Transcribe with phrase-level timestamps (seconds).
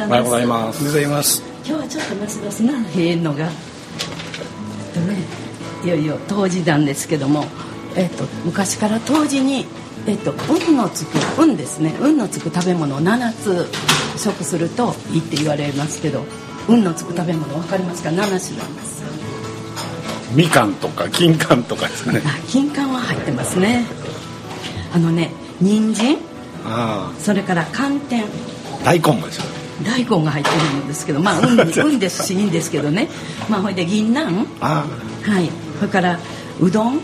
[0.00, 0.60] ちら様おはようございます。
[0.60, 0.80] おはようございます。
[0.80, 1.42] おはようございます。
[1.62, 5.16] 今日はちょっとますますなへえのが、えっとね、
[5.84, 7.44] いよいよ冬至なんですけども、
[7.96, 9.66] えっと、昔から冬至に、
[10.06, 11.94] えっと、運のつく運ですね。
[12.00, 13.68] 運のつく食べ物を7つ
[14.18, 16.24] 食するといいって言われますけど
[16.68, 19.00] 運のつく食べ物分かりますか？7種なんです。
[20.34, 22.22] みかんとか金柑とかですかね。
[22.24, 23.84] あ金柑は入ってますね。
[24.94, 26.16] あのね人参。
[26.64, 28.24] あそれから寒天。
[28.24, 28.26] あ
[28.84, 33.08] 大根もですよね大根が入ってるんですけどまあ運に運ですしいいんですけどね。
[33.48, 34.46] まあほいで銀杏。
[34.60, 34.84] あ。
[35.22, 35.50] はい。
[35.78, 36.18] それから
[36.60, 37.00] うどん。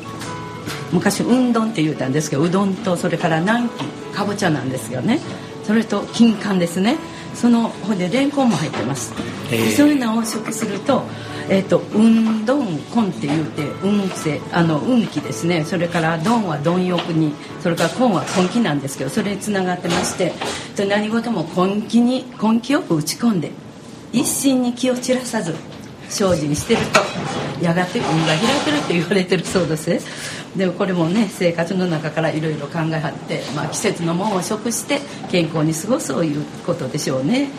[0.93, 3.85] 昔うんどんって言うたんですけどうどんとそれから南紀。
[4.15, 5.21] かぼちゃなんですよね。
[5.65, 6.97] それと金柑ですね。
[7.35, 9.13] そのほいでレンコンも入ってます
[9.77, 11.03] そういうのを食すると
[11.49, 15.65] えっ、とうんどんこんって言うて運勢あの運気ですね。
[15.65, 20.33] それからどんは貪欲にそれからこんは根気なんですけどそれにつながってまして
[20.85, 23.53] 何事も根気に根気よく打ち込んで
[24.13, 25.55] 一心に気を散らさず
[26.09, 27.01] 精進してると
[27.65, 29.89] やがて運が開けるって言われてるそうです。
[29.91, 30.01] ね
[30.57, 35.01] でもこれもね生活の中からいろいろ考えはって、まあ、季節のものを食して
[35.31, 37.51] 健康に過ごそういうことでしょうね。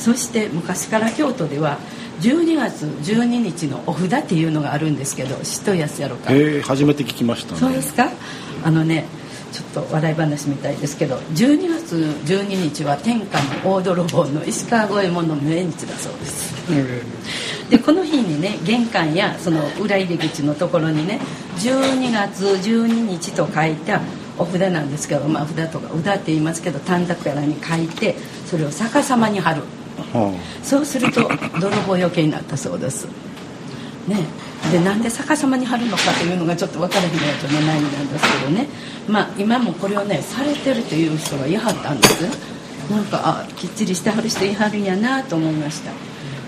[0.00, 1.78] そして昔から京都では
[2.20, 6.32] 12月12日のお札っていうのがあるんですけど知っとるやつやろか。
[6.32, 7.58] へえ初めて聞きましたね。
[7.60, 8.10] そうですか？
[8.64, 9.04] あのね
[9.52, 16.54] ちょっと笑い話みたいですけど12月12日は天下の大泥棒の石川五右衛門の命日だそうです。
[17.70, 21.20] でこの日にね玄関やその裏入り口のところにね
[21.58, 24.00] 12月12日と書いた
[24.38, 28.14] お札なんですけど、まあ、札とか札って言いますけど短冊やらに書いて
[28.46, 29.62] それを逆さまに貼る。
[29.62, 29.66] は
[30.62, 31.30] そうすると
[31.60, 33.06] 泥棒よけになったそうです。
[34.08, 34.16] ね。
[34.72, 38.66] でなんで逆さまに貼るのかというのがちょっと分からへんやつじゃないんですけどね。
[39.08, 42.22] まあ今もこれをねされてるという人がいはったんです。
[42.90, 45.92] なんかあきっちりしてはる人いはるんやなと思いました。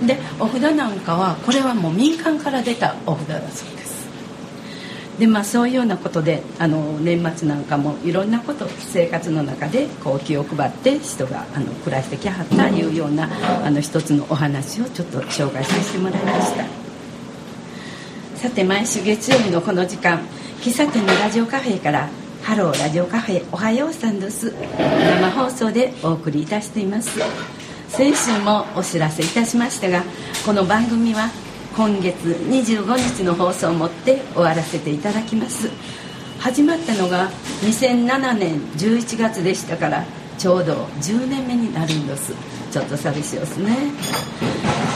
[0.06, 3.81] でお札なんかはこれはもう民間から出たお札だそうです。
[5.18, 13.28] でまあそういうようなことであの年末なんかもいろんなこと生活の中でこう気を配って人があの暮らしてきはったいうような
[13.64, 16.64] あの一つのお話をちょっと紹介させてもらいました。
[18.36, 20.18] さて毎週月曜日のこの時間
[20.60, 22.08] 喫茶店のラジオカフェから
[22.42, 27.20] 「ハローラジオカフェおはようさんです」生放送でお送りいたしています。
[27.88, 30.02] 先週もお知らせいたしましたが
[30.46, 31.28] この番組は
[31.74, 35.70] 今月25日の放送をもって終わらせていただきます。
[36.38, 37.30] 始まったのが
[37.62, 40.04] 2007年11月でしたから
[40.36, 42.34] ちょうど10年目になるんです。
[42.70, 43.90] ちょっと寂しいですね。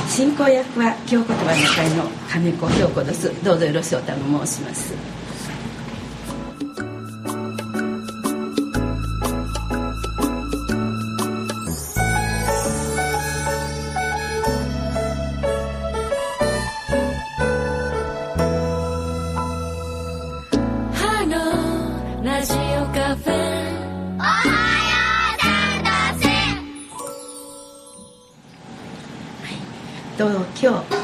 [0.08, 3.32] 進行役は京子とは2階の金子京子です。
[3.42, 4.92] どうぞよろしくお頼申します。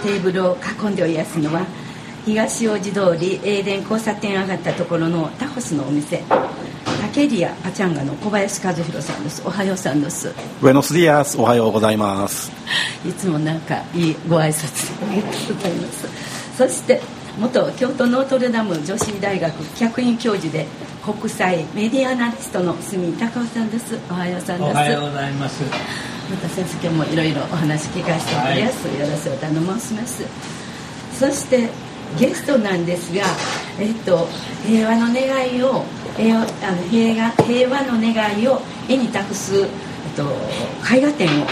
[0.02, 1.66] テーブルを囲んでおりますのは
[2.24, 6.22] 東大路通り叡電交差点上がったところのタコスのお店。
[7.12, 9.42] タケリアパチャンガの小林和弘さんです。
[9.44, 10.32] おはようさんです。
[10.60, 12.50] Buenos días おはようございます。
[13.06, 16.08] いつもなんかいいご挨拶でありがとうございます。
[16.56, 17.00] そして
[17.38, 20.66] 元京都ノートルダム女子大学客員教授で
[21.04, 23.98] 国際メディアアナリストの住井隆夫さんです。
[24.08, 24.70] おはようさんです。
[24.70, 26.11] おはようございます。
[26.32, 30.24] また先生今日もいろいろお話聞かせております、よろしくお頼申します。
[31.12, 31.68] そして
[32.18, 33.22] ゲストなんですが、
[33.78, 34.26] えっと、
[34.64, 35.24] 平和の願
[35.54, 35.84] いを
[36.16, 39.68] 平和あの平和平和の願いを絵に託す、えっ
[40.16, 40.22] と、
[40.90, 41.46] 絵画展を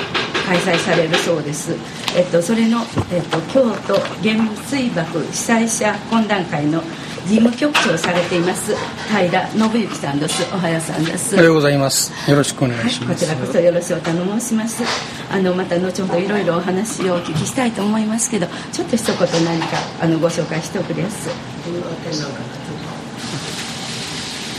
[0.47, 1.77] 開催されるそうです、
[2.17, 2.79] えっと、それの、
[3.13, 6.83] えっと、京都原水爆被災者懇談会の
[7.31, 8.75] 事務局長をされています
[9.09, 12.11] 平信之さんですおはようさんですおはようございます。
[12.29, 13.25] よろしくお願はいい、します。
[13.25, 14.83] こちらこそよろしくお頼申します。
[15.31, 21.31] あのまた後ほどいろいろお話をお聞きしたいと思いますけど、ちょっと一言何かあのご紹介しておくです。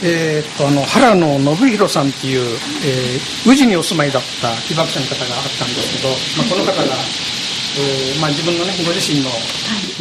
[0.04, 2.40] えーっとあの原野信弘さんっていう、
[2.86, 6.10] えー宇治にお住まいだった被爆者の方があったんですけど、
[6.40, 6.96] まあ、この方が、
[7.76, 9.30] えーまあ、自分のねご自身の、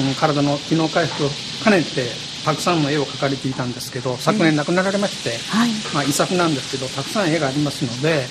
[0.07, 1.29] うん体の機能回復を
[1.65, 5.71] 兼ねてたくさんの絵を描かれていたんですけど昨年亡くなられまして、はい。
[5.95, 8.25] まあ、遺作なんですけどたくさん絵がありますので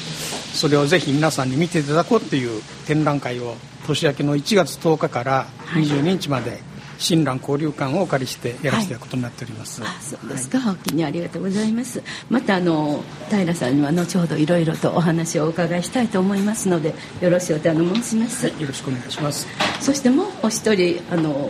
[0.54, 6.60] それをぜひ皆さんに見ていただこうという展覧会を年明けの1月10日から22日まで
[7.00, 12.04] 親鸞交流館をお借りしてやらせていただくことになっております、あそうですか、お気にありがとうございます。
[12.30, 19.48] またあの平さんには後ほどいろいろとお話をお伺いしたいと思いますのでよろしくお頼申します、よろしくお願いします。
[19.80, 21.50] そしてもうお一人あの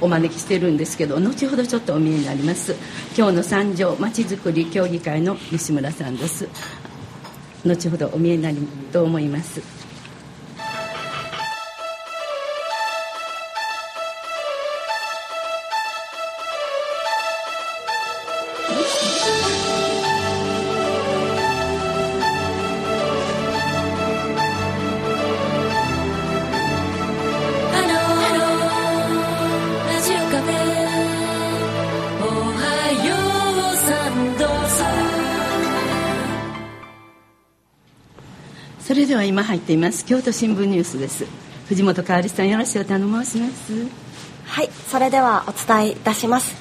[0.00, 2.74] お招きしてるんですけど後ほどちょっとお見えになります。
[3.16, 6.48] 今日の三条まちづくり協議会の西村さんです。
[7.64, 8.56] 後ほどお見えになる
[8.92, 9.79] と思います。
[39.20, 41.26] は今入っています京都新聞ニュースです
[41.68, 43.72] 藤本香織さんよろしくお頼申します？
[44.46, 46.56] はい、それではお伝えいたします。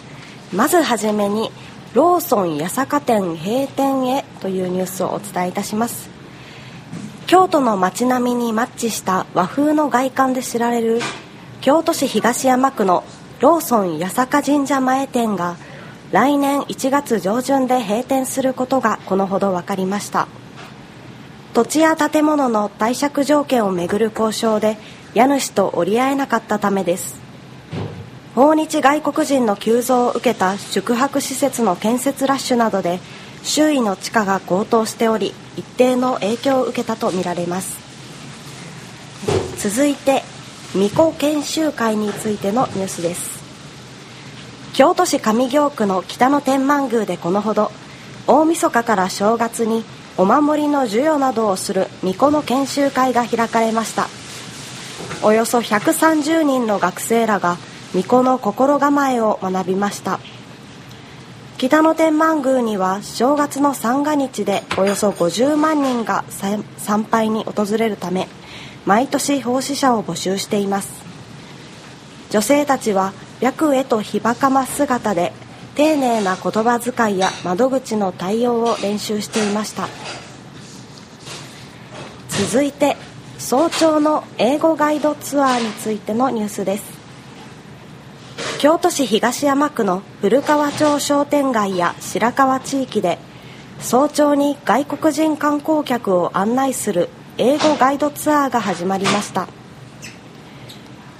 [0.53, 1.49] まずはじめに、
[1.93, 6.09] ローソン八坂店閉店へというニュースをお伝えいたします。
[7.25, 10.99] 京都の街並みにマッチした和風の外観で知られる
[11.61, 13.03] 京都市東山区の
[13.39, 15.55] ローソン八坂神社前店が
[16.11, 20.27] 来年1月上旬で閉店することがこのほど分かりました。
[21.53, 24.77] 土地や建物の貸借条件をめぐる交渉で
[25.15, 27.19] 家主と折り合えなかったためです。
[28.35, 32.99] 訪日外国人の急増を受けた宿泊施設の建設ラッシュなどで
[33.43, 37.79] 周囲の地価が高騰しており一定の影響を受けたとみられます。
[39.57, 40.23] 続いて
[40.73, 43.39] 巫女研修会についてのニュースです。
[44.73, 47.71] 京都市上京区の北野天満宮でこのほど
[48.27, 49.83] 大晦日から正月に
[50.17, 54.07] お守りの授与などをする巫女の研修会が開かれました。
[55.23, 57.57] およそ130人の学生らが
[57.93, 60.19] 巫女の心構えを学びました。
[61.57, 66.63] 北野天満宮には正月の三が日でおよそ50万人が参
[67.03, 68.29] 拝に訪れるため
[68.85, 71.03] 毎年奉仕者を募集しています。
[72.29, 73.11] 女性たちは
[73.41, 75.33] 白衣と火袴姿で
[75.75, 79.87] 丁寧な言葉遣いや窓口の対応を練習していました。
[82.51, 82.97] 続いて
[83.37, 86.83] 早朝の英語ガイドツアーについてのニュースです。
[88.59, 93.17] 京都市東山区の古川町商店街や白川地域で
[93.79, 97.07] 早朝に外国人観光客を案内する
[97.37, 99.47] 英語ガイドツアーが始まりました。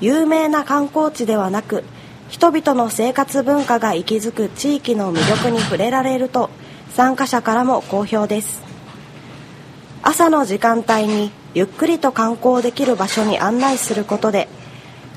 [0.01, 1.83] 有名な観光地ではなく
[2.29, 6.49] 人々の生活文化が息づく地域の魅力に触れられると
[6.95, 8.61] 参加者からも好評です。
[10.03, 14.47] 朝の時間帯にゆっくりと観光できる場所に案内することで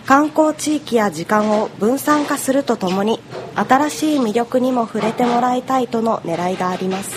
[0.07, 3.21] 観光地域や時間を分散化するとともに
[3.55, 7.11] 新しい魅力にも触れてもらいたいとの狙いがあります。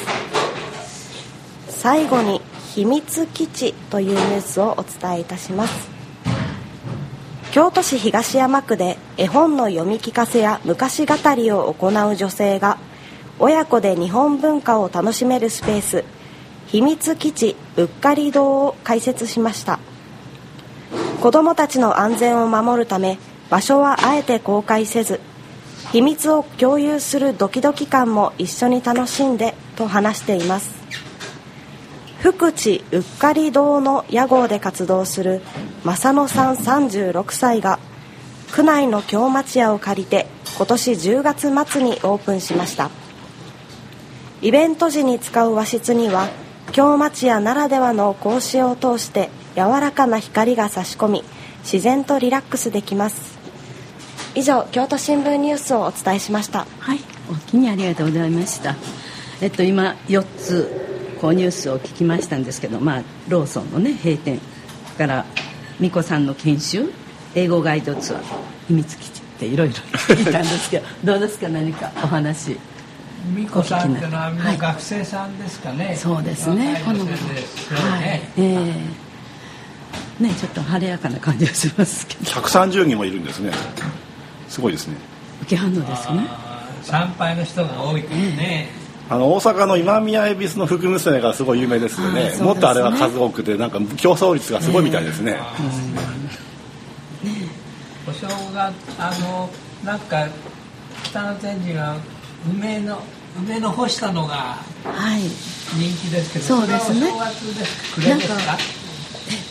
[1.69, 2.41] 最後に
[2.74, 5.94] 秘密基地というニュースをお伝えいたします。
[7.55, 12.77] 京都市東山区で絵本の読み聞かせや昔語りを行う女性が
[13.39, 16.03] 親子で日本文化を楽しめるスペース
[16.67, 19.79] 秘密基地うっかり堂を開設しました。
[21.21, 23.17] 子どもたちの安全を守るため
[23.50, 25.21] 場所はあえて公開せず
[25.93, 30.85] 秘密を共有するドキドキ感も一緒に楽しんでと話しています。
[32.19, 35.41] 福地うっかり堂の屋号で活動する
[35.84, 37.79] 正野さん36歳が
[38.51, 42.89] 区内の京町屋を借りて今年10月末にオープンしました。
[44.41, 46.29] イベント時に使う和室には
[46.72, 51.24] 京町屋ならではの格子を通して柔らかな光が差し込み
[51.63, 53.38] 自然とリラックスできます。
[54.36, 56.67] 以上京都新聞ニュースをお伝えしました。
[56.79, 58.75] はいお気にありがとうございました。
[59.41, 60.85] えっと今4つ。
[61.19, 64.39] こうニュースを聞きましたんですけどまあローソンのね閉店
[64.98, 65.25] から
[65.79, 66.91] 美子さんの研修
[67.34, 68.24] 英語ガイドツアー
[68.67, 72.57] 秘密基地っていろいろ聞いたんですけどどうですか何かお話
[73.34, 76.75] 美子さんっていうのは学生さんですかね、そうですね。
[76.86, 78.03] 若い女性ですよね、はい。
[78.38, 78.75] え
[80.22, 82.31] えねちょっと晴れやかな感じがしますけど。
[82.31, 83.51] 130人もいるんですね。
[84.48, 84.95] すごいですね。
[85.41, 86.27] 受け反応ですね。
[86.84, 88.69] 参拝の人が多いからね、
[89.09, 92.31] あの大阪の今宮恵比寿の福娘がすごい有名ですよね。
[92.31, 92.38] ね。
[92.41, 95.38] もっとあれは数多くてなんか競争率がすごいみたいですね、
[98.07, 99.50] お正月あの
[99.83, 100.27] なんか
[101.03, 101.97] 北の天神は
[102.50, 103.00] 梅の
[103.38, 105.21] 梅の干したのがはい。
[105.77, 107.07] 人気ですけどそうですね。
[107.12, 108.57] お正月ですかなんか？
[108.59, 108.85] え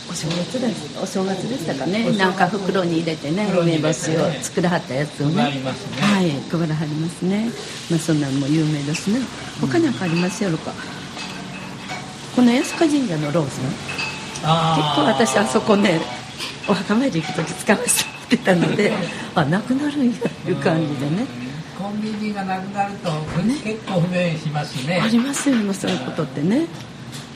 [0.09, 0.99] お正月です。
[1.01, 2.11] お正月でしたかね。
[2.17, 7.49] なんか袋に入れてね梅干しを作らはったやつをねはい配らはりますね。
[7.89, 9.19] まあそんなのも有名ですね。
[9.59, 10.71] 他なんかありますやろか。
[12.35, 13.61] この安香神社のローズ。
[13.61, 13.95] ね
[14.41, 15.99] 結構私あそこね
[16.67, 18.93] お墓参り行く時使わせてもらってたので
[19.35, 20.15] あなくなるんや
[20.47, 21.25] いう感じでね。
[21.77, 23.11] コンビニがなくなると、
[23.63, 25.01] 結構不便しますね。
[25.03, 26.67] ありますよねそういうことってね。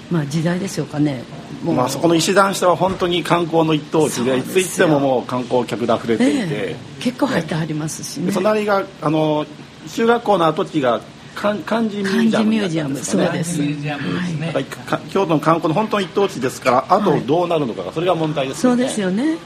[0.10, 1.24] まあ時代でしょうかね
[1.63, 8.27] まあ、そこの石段下は本当に観光の一等地でいつ行ってももう観光客で溢れていて、ええ結構入ってありますしね。
[8.27, 9.45] で隣があの
[9.93, 11.01] 中学校の跡地が
[11.35, 13.27] 漢漢字ミュージアムですよね。
[13.27, 18.83] 漢字ミュージアムそうですミュージアムですね、だからか京都の観光の本当の一等地ですからあとどうなるのかがそれが問題ですよね。
[18.83, 19.37] そうですよね。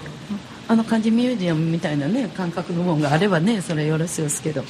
[0.68, 4.62] あの漢字ミュージアムみたいなね感覚のものがあればねそれはよろしいですけど。
[4.62, 4.66] は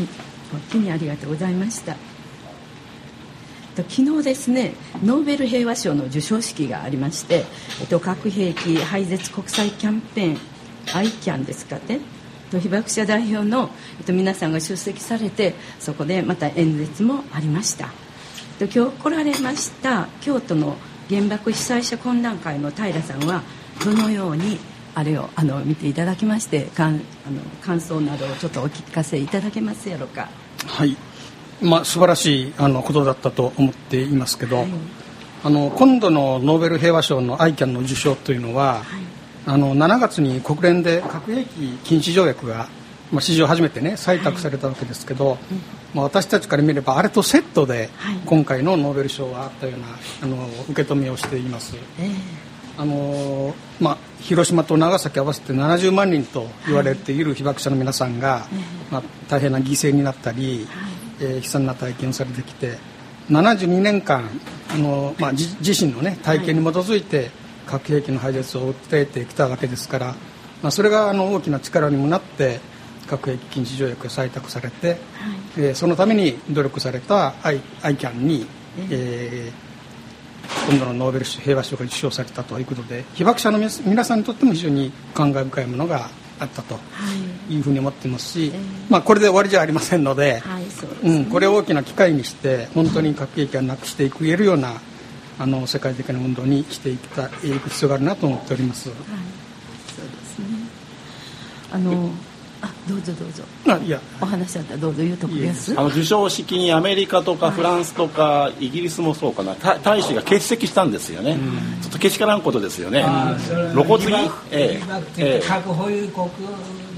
[0.00, 0.08] い。
[0.54, 1.94] お気にありがとうございました。
[1.94, 1.98] と
[3.76, 7.44] 昨日ですねノーベル平和賞の授賞式がありまして、
[8.00, 10.38] 核兵器廃絶国際キャンペーン
[10.86, 12.00] ICAN ですかね
[12.52, 13.70] 被爆者代表の、
[14.06, 17.90] 皆さんが出席されてそこでまた演説もありました。
[18.60, 20.76] 今日来られました京都の
[21.10, 23.42] 原爆被災者懇談会の平さんは
[23.84, 24.58] どのように
[24.94, 30.28] あれをあの見ていただきましてかんあの感想などをちょっとお聞かせいただけますやろか。
[30.66, 30.96] はい、
[31.62, 34.68] まあ、素晴らしいあのことだったと思っていますけど、はい。
[35.44, 38.82] あの今度のノーベル平和賞の ICAN の受賞というのは、
[39.46, 41.48] あの7月に国連で核兵器
[41.84, 42.68] 禁止条約が、
[43.12, 45.36] まあ、史上初めてね採択されたわけですけど、
[45.92, 48.16] まあ、私たちから見ればあれとセットではい。
[48.24, 49.86] 今回のノーベル賞はあったような
[50.22, 51.76] あの受け止めをしています。
[51.98, 52.10] え
[52.76, 58.46] あのまあ、広島と長崎合わせて70万人と言われている被爆者の皆さんが、
[58.90, 60.66] まあ、大変な犠牲になったり、
[61.20, 62.78] えー悲惨な体験をされてきて
[63.30, 64.28] 72年間
[64.70, 67.30] あの、まあ、じ自身の、ね、体験に基づいて
[67.66, 70.06] 核兵器の廃絶を訴えてきたわけですから、
[70.62, 72.60] まあ、それがあの大きな力にもなって
[73.06, 74.98] 核兵器禁止条約が採択されて、
[75.56, 78.46] えーそのために努力された ICAN に、
[78.90, 79.74] えー
[80.68, 86.10] 今度のノーベル平和賞が受賞されたということで被爆者の皆皆さんにとっても非常に感慨深いものが
[86.40, 86.78] あったと
[87.48, 87.58] い。
[87.58, 88.52] うふうに思っていますし、
[88.88, 94.80] まあ、これで終わりじゃありませんので、はいそうですうん、これを大きな機会にして本当に核兵器をなくしていく言えるような
[95.38, 98.84] あの世界的な運動にしていきたいく必要があるなと思っております。
[98.84, 99.00] そうで
[100.24, 100.46] すね。
[101.72, 102.33] あのあ
[102.88, 103.42] どうぞどうぞ。
[103.66, 104.00] あいや。
[104.20, 105.78] お話あったらどうぞ言うとこです。
[105.78, 109.54] あの授賞式にアメリカとかフランスとかイギリスもそうかな。
[109.54, 111.38] た大使が欠席したんですよね、
[111.82, 113.04] ちょっとけしからんことですよね。
[113.72, 114.12] 露骨に？
[114.50, 114.82] ええ。
[115.18, 115.46] ええ。
[115.46, 116.26] 核保有国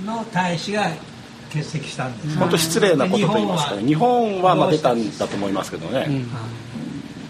[0.04, 0.90] の大使が
[1.52, 2.37] 欠席したんです。
[2.38, 3.82] 本当失礼なことと言いますかね。
[3.82, 6.06] 日本はまあ出たんだと思いますけどね、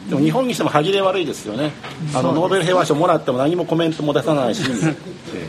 [0.08, 1.72] でも日本にしても歯切れ悪いですよね。
[2.14, 4.62] あのノーベル平和賞もらっても何もコメントも出さないし、
[5.34, 5.48] え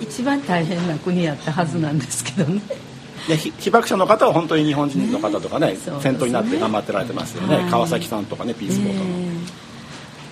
[0.00, 2.62] 一番大変な国やったはずなんですけどね。
[2.70, 2.90] え
[3.28, 5.76] でひ被爆者の方は本当に日本人の方とかねね。
[6.00, 7.70] 先頭になって頑張ってられてますよね、はい。
[7.70, 9.10] 川崎さんとかねピースボートの、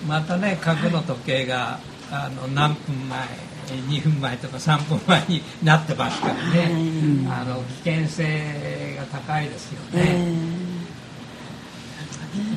[0.07, 1.79] またね核の時計が
[2.11, 3.19] あの何分前
[3.69, 6.71] 2分前とか3分前になってますからね、
[7.29, 10.03] あの危険性が高いですよえね、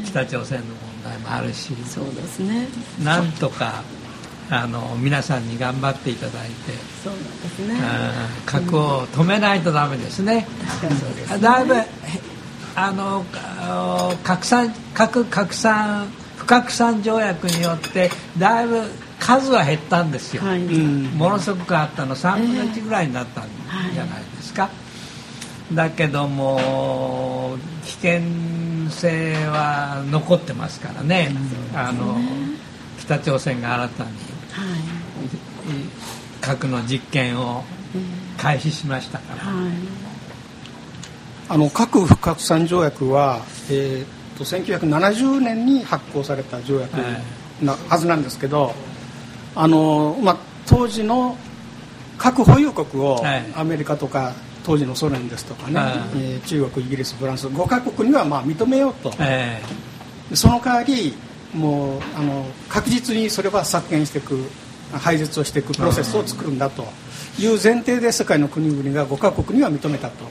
[0.02, 0.06] え。
[0.06, 1.74] 北朝鮮の問題もあるし。
[1.84, 2.66] そうですね。
[3.02, 3.82] なんとか
[4.54, 6.72] あの皆さんに頑張っていただいて。
[7.02, 7.74] そうなんですね。
[8.44, 10.46] 核を止めないとダメですね、
[11.26, 11.40] すね。
[11.40, 11.74] だいぶ
[12.74, 13.24] あの
[14.22, 16.06] 拡散核拡散
[16.36, 18.82] 不拡散条約によってだいぶ
[19.18, 20.60] 数は減ったんですよ、はい。
[20.60, 23.44] ものすごくあったの3分の1ぐらいになったん
[23.94, 24.68] じゃないですか、
[25.72, 28.20] だけども危険
[28.90, 31.34] 性は残ってますからね、
[31.74, 32.18] あの
[33.00, 34.31] 北朝鮮が新たにはい
[36.42, 37.64] 核の実験を
[38.36, 39.72] 開始しましたから、はい。
[41.48, 46.92] あの核不拡散条約は、えー、と1970年に発行された条約
[47.62, 48.74] なはずなんですけど、
[49.54, 51.36] あのまあ、当時の
[52.18, 53.44] 核保有国をはい。
[53.54, 54.34] アメリカとか
[54.64, 55.92] 当時のソ連ですとかね、はい。
[56.16, 59.62] えー中国イギリスフランス5カ国にはまあ認めようと、え
[60.34, 61.14] その代わり
[61.54, 64.48] もうあの確実にそれは削減していく
[64.98, 66.84] 廃絶をしていくプロセスを作るんだと
[67.38, 70.24] いう前提で世界の国々が5カ国には認めたと。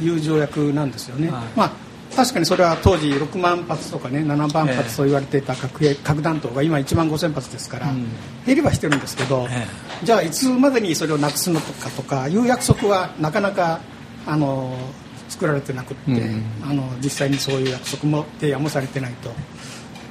[0.00, 0.04] い。
[0.04, 1.42] いう条約なんですよね、はい。
[1.56, 1.70] まあ、
[2.14, 8.06] 確かにそれは当時6万発とかね7万発と言われていた核兵核弾頭が今1万5000発ですから、うん。
[8.44, 9.66] 減りはしてるんですけど、え
[10.04, 13.80] じゃあいつまでにそれをなくすのかとかいう約束はなかなか
[14.26, 14.76] あの
[15.28, 16.44] 作られてなくって、うん。
[16.62, 19.30] あの実際にそういう約束も提案もされてないと。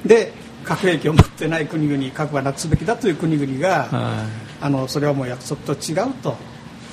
[0.04, 0.32] で
[0.64, 4.26] 核兵器を持ってない国々核はなくすべきだという国々が、は
[4.60, 6.36] あのそれはもう約束と違うと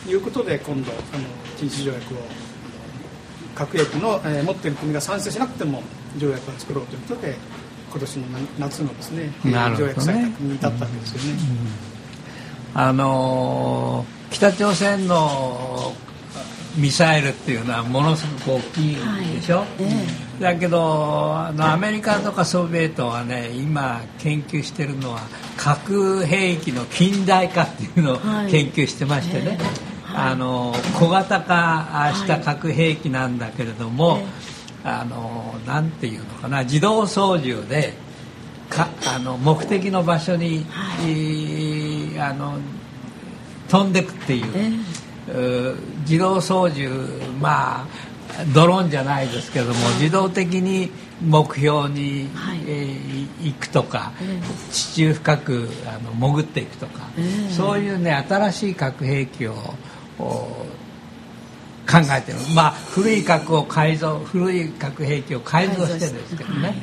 [0.08, 1.24] いうことで今度あの
[1.58, 2.18] 禁止条約を
[3.56, 5.84] 核兵器の、えー持っている国が賛成しなくても
[6.18, 7.36] 条約を作ろうということで
[7.92, 8.26] 今年の
[8.60, 9.32] 夏のですねね。
[9.78, 11.40] 条約採択に至ったわけですよね。
[12.74, 15.94] あのー北朝鮮の
[16.76, 18.96] ミサイルっていうのはものすごく大きい
[19.36, 19.64] でしょ、
[20.40, 25.20] だけどあのアメリカとかソビエトはね今研究してるのは
[25.58, 28.52] 核兵器の近代化っていうのをはい。
[28.52, 29.58] 研究してましてね、
[30.14, 34.20] あの小型化した核兵器なんだけれども、
[34.84, 37.94] あのなんていうのかな自動操縦で
[38.70, 40.66] かあの目的の場所に、
[41.02, 42.58] えーあの
[43.70, 44.82] 飛んでくっていう、
[45.28, 46.88] うー自動操縦
[47.40, 47.88] まあ
[48.54, 52.60] ドローンじゃないですけども、自動的に目標に、はい。
[52.68, 54.12] えー行くとか、
[54.72, 57.08] 地中深くあの潜っていくとか、
[57.50, 59.54] そういうね新しい核兵器を
[60.20, 60.24] お
[61.90, 62.38] 考えてる。
[62.54, 66.76] まあ古い核を改造古い核兵器を改造してですけどね、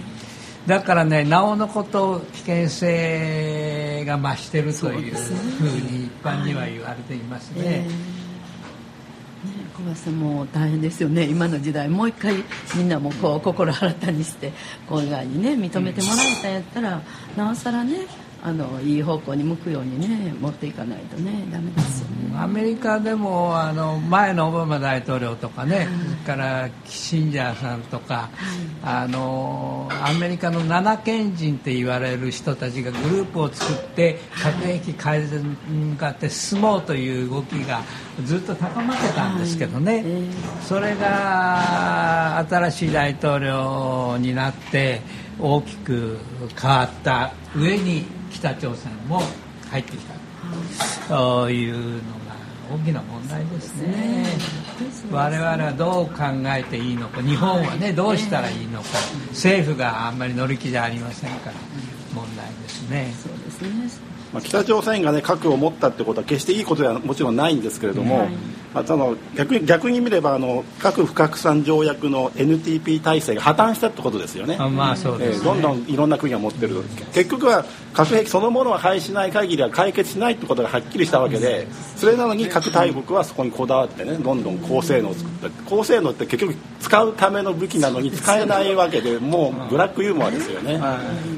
[0.66, 7.86] だからねなおのこと危険性が増してるというふうに一般には言われていますね。
[9.76, 11.24] 小林さんも大変ですよね。
[11.24, 14.52] 今の時代もう一回みんなもこう心新たにして
[14.88, 17.02] 海外にね認めてもらえたんやったら
[17.36, 18.06] なおさらね
[18.46, 22.38] あのいい方向に向くようにね持っていかないとねダメですよね。
[22.38, 25.88] アメリカでもあの前のオバマ大統領とかね、
[26.24, 28.30] それからキッシンジャーさんとか、
[28.84, 35.56] あのアメリカの七賢人って言われる人たちがグループを作って核兵器改善に
[35.92, 37.80] 向かって進もうという動きが
[38.24, 40.04] ずっと高まってたんですけどね、
[40.62, 45.00] それが新しい大統領になって
[45.40, 46.18] 大きく
[46.56, 49.22] 変わった上に北朝鮮も
[49.70, 50.14] 入ってきた。
[51.08, 52.36] そういうのが
[52.70, 54.26] 大きな問題ですね。
[55.10, 58.88] 我々はどう考えていいのか、日本はねどうしたらいいのか、
[59.30, 61.52] 政府があんまり乗り気じゃありませんから
[62.14, 63.14] 問題ですね。
[63.22, 68.24] そうですねまあ、北朝鮮が、ね、核を持ったってことは決していいことではもちろんないんですけれども、ま
[68.80, 74.56] あ、その逆に逆に見ればあの核不拡散条約の NTP 体制が破綻したってことですよね。
[74.58, 76.82] あまあそうです、えーどんどんいろんな国が持ってる。
[77.12, 90.80] 結局は核兵器そのものは廃止しない限りは解決しないってことがはっきりしたわけでそれなのに核大国はそこにこだわってねどんどん高性能を作った高性能って結局使うための武器なのに使えないわけでもうブラックユーモアですよね。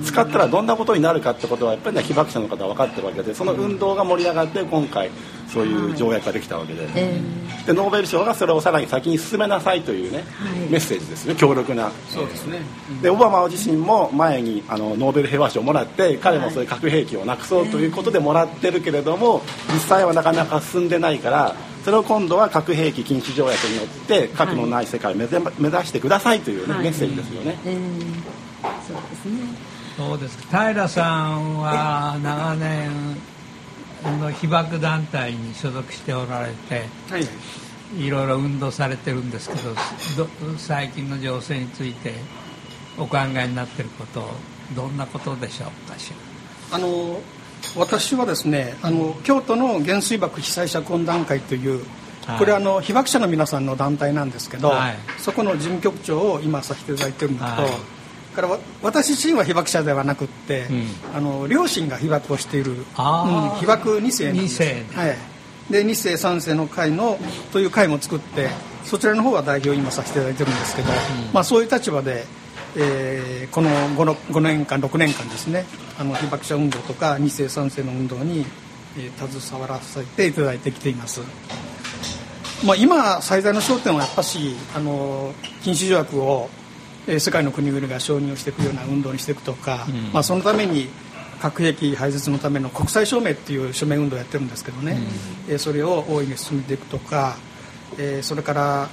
[0.05, 5.11] 使ったらどんなことになるかってことはやっぱりね被爆者の方は分かってるわけでその運動が盛り上がって今回
[5.53, 6.89] そういう条約ができたわけで。
[6.95, 7.21] え
[7.67, 10.25] でノーベル賞がそれをさらに先に進めなさいというね、
[10.71, 11.35] メッセージですね。
[11.35, 11.91] 強力な。
[12.09, 12.61] そうですね。
[13.03, 26.85] でオバマ自身も前にあのノーベル平和賞をもらって彼もそういう核兵器をなくそうということでもらってるけれども実際はなかなか進んでないからそれを今度は核兵器禁止条約によって核のない世界を目指目指してくださいという、ねはい。
[26.85, 27.59] メッセージですよね。
[27.65, 27.73] ええ。
[27.73, 27.77] え
[28.87, 29.79] そうですね。
[29.97, 30.39] そうです。
[30.49, 32.91] 平さんは長年
[34.03, 37.27] の被爆団体に所属しておられてはい。
[37.99, 39.75] いろいろ運動されてるんですけど
[40.25, 42.13] ど最近の情勢について
[42.99, 44.29] お考えになってること
[44.77, 46.13] どんなことでしょうかし
[46.71, 46.77] ら？
[46.77, 47.19] あの
[47.77, 51.85] 私はですねあの京都の原水爆被災者懇談会という
[52.27, 52.39] はい。
[52.39, 54.97] これはあの被爆者の皆さんの団体なんですけど、はい。
[55.19, 57.73] そこの事務局長を今させていただいてるんだけど、はい
[58.39, 61.17] からわ私自身は被爆者ではなくって、うん。
[61.17, 62.85] あの両親が被爆をしている、うん
[63.59, 64.63] 被爆2世なんです。
[64.63, 64.85] 二世。
[64.95, 65.17] はい、
[65.71, 67.19] で2世3世の会の
[67.53, 68.49] という会も作って
[68.85, 70.89] そちらの方は代表を今させていただいてるんですけど、
[71.33, 72.25] まあ、そういう立場で、
[72.77, 75.65] えーこの 5, の5年間6年間ですね
[75.99, 78.47] あの被爆者運動とか2世3世の運動に、
[78.97, 81.21] えー携わらせていただいてきています。
[82.65, 86.58] まあ、今最大の焦点はやっぱしあの禁止条約を、えー
[87.19, 90.89] 世界の国々が承認をしていくような運動にしていくとか、まあ、そのために
[91.41, 94.99] 核兵器廃絶のための国際署名っていう署名運動をやってるんですけどね、
[95.49, 97.37] えーそれを大いに進めていくとか、
[97.99, 98.89] えーそれから、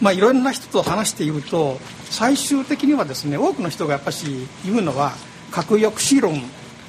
[0.00, 5.12] まあ、いろんな人と話していると最終的にはですね多くの人がやっぱし言うのは
[5.50, 6.42] 核抑止論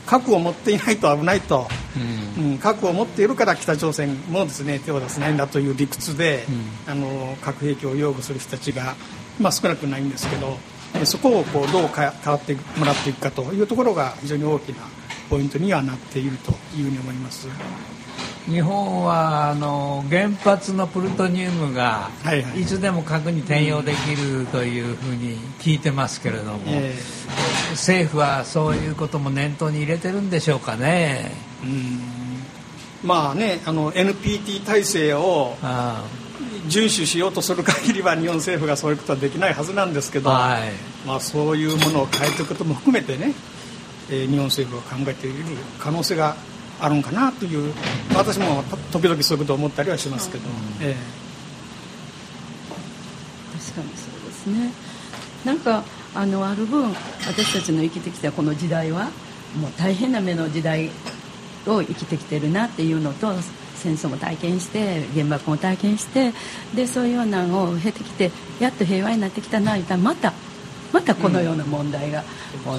[0.05, 1.67] 核を持っていないと危ないと、
[2.37, 2.57] うん。
[2.59, 6.45] 核を持っているから北朝鮮もですね手を出せないんだという理屈で、
[6.87, 8.95] あの核兵器を擁護する人たちが、
[9.39, 10.57] まあ、少なくないんですけど
[11.01, 14.83] えそこをこうどうか変わってもらっていくかというところが非常に大きな
[15.29, 17.47] ポイントにはなっているというふうに思います。
[18.47, 26.93] 日本はあの原発のプルトニウムがはいつでも核に転用できるというふうに聞いてますけれども、え
[27.71, 31.31] 政府はそういうことも念頭に入れてるんでしょうかね。
[33.03, 36.03] まあねあの NPT 体制をあ
[36.67, 40.71] 遵守しようとする限りは日本政府がそういうことはできないはずなんですけど、はい。
[41.07, 43.33] まあ、そういうものを変えていくことも含めてね、
[44.09, 45.43] えー日本政府が考えている
[45.79, 46.35] 可能性が
[46.79, 47.73] あるんかなという
[48.15, 50.43] 私もと時々そういうことを思ったりはしますけど、
[50.81, 50.95] え。
[53.53, 54.71] 確かにそうですね。
[55.45, 56.93] なんかあのある分
[57.27, 59.09] 私たちの生きてきたこの時代は
[59.59, 60.89] もう大変な目の時代
[61.67, 63.33] を生きてきてるなっていうのと
[63.85, 66.33] 戦争も体験して原爆も体験して
[66.75, 70.33] でそういうようなのを経てきてやっと平和になってきたな言ったらまた
[70.91, 72.23] またこのような問題が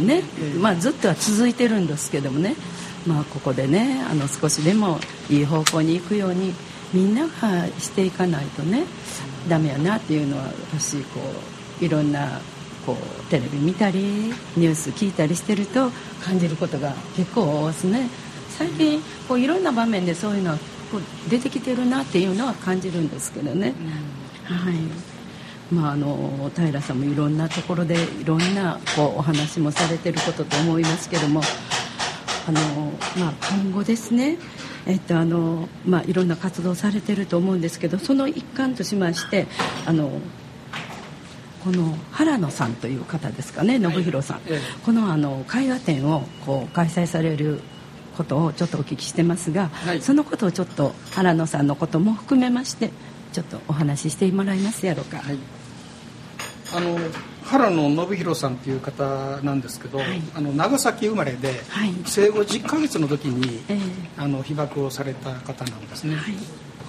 [0.00, 0.22] ね、
[0.58, 2.56] まあ、ずっとは続いてるんですけどもね、
[3.06, 4.98] まあ、ここでねあの少しでも
[5.30, 6.52] いい方向に行くように
[6.92, 8.84] みんながしていかないとね
[9.48, 11.20] ダメやなっていうのは私こ
[11.80, 12.40] ういろんな
[12.84, 15.90] こうテレビ見たりニュース聞いたりしてると
[16.24, 18.08] 感じることが結構多いですね。
[18.56, 20.58] 最近こういろんな場面でそういうのは
[20.90, 23.74] こう出てきてるなっていうのは感じるんですけどね、
[24.44, 24.74] はい。
[25.72, 31.40] まあ、あの平さんもいろんなところでいろんなこうお話もされてることと思いますけども
[32.46, 32.60] あの、
[33.18, 34.38] まあ、今後ですね
[34.86, 39.48] えっとあのまあ、いろんな活動されてると思うんですけどその一環としまして
[39.84, 40.20] あの
[41.64, 44.60] この原野さんという方ですかね信弘さん、ええ。
[44.84, 47.60] このあの絵画展をこう開催される
[48.16, 50.00] ことをちょっとお聞きしてますが、はい。
[50.00, 52.90] そのことをちょっと原野さんのことも含めまして
[53.32, 55.38] ちょっとお話ししてもらいますやろうか、はい。
[56.74, 56.98] あの
[57.44, 60.20] 原野信弘さんという方なんですけど、はい。
[60.34, 61.92] あの長崎生まれで、はい。
[62.04, 63.78] 生後10ヶ月の時に、ええ。
[64.16, 66.34] あの被爆をされた方なんですね、はい。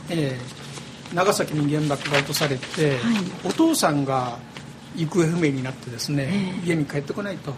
[0.10, 1.16] ええ。
[1.16, 3.00] 長崎に原爆が落とされて、はい。
[3.46, 4.40] お父さんが
[4.98, 6.68] 行方不明になってですね、ええ。
[6.70, 7.58] 家に帰ってこないとは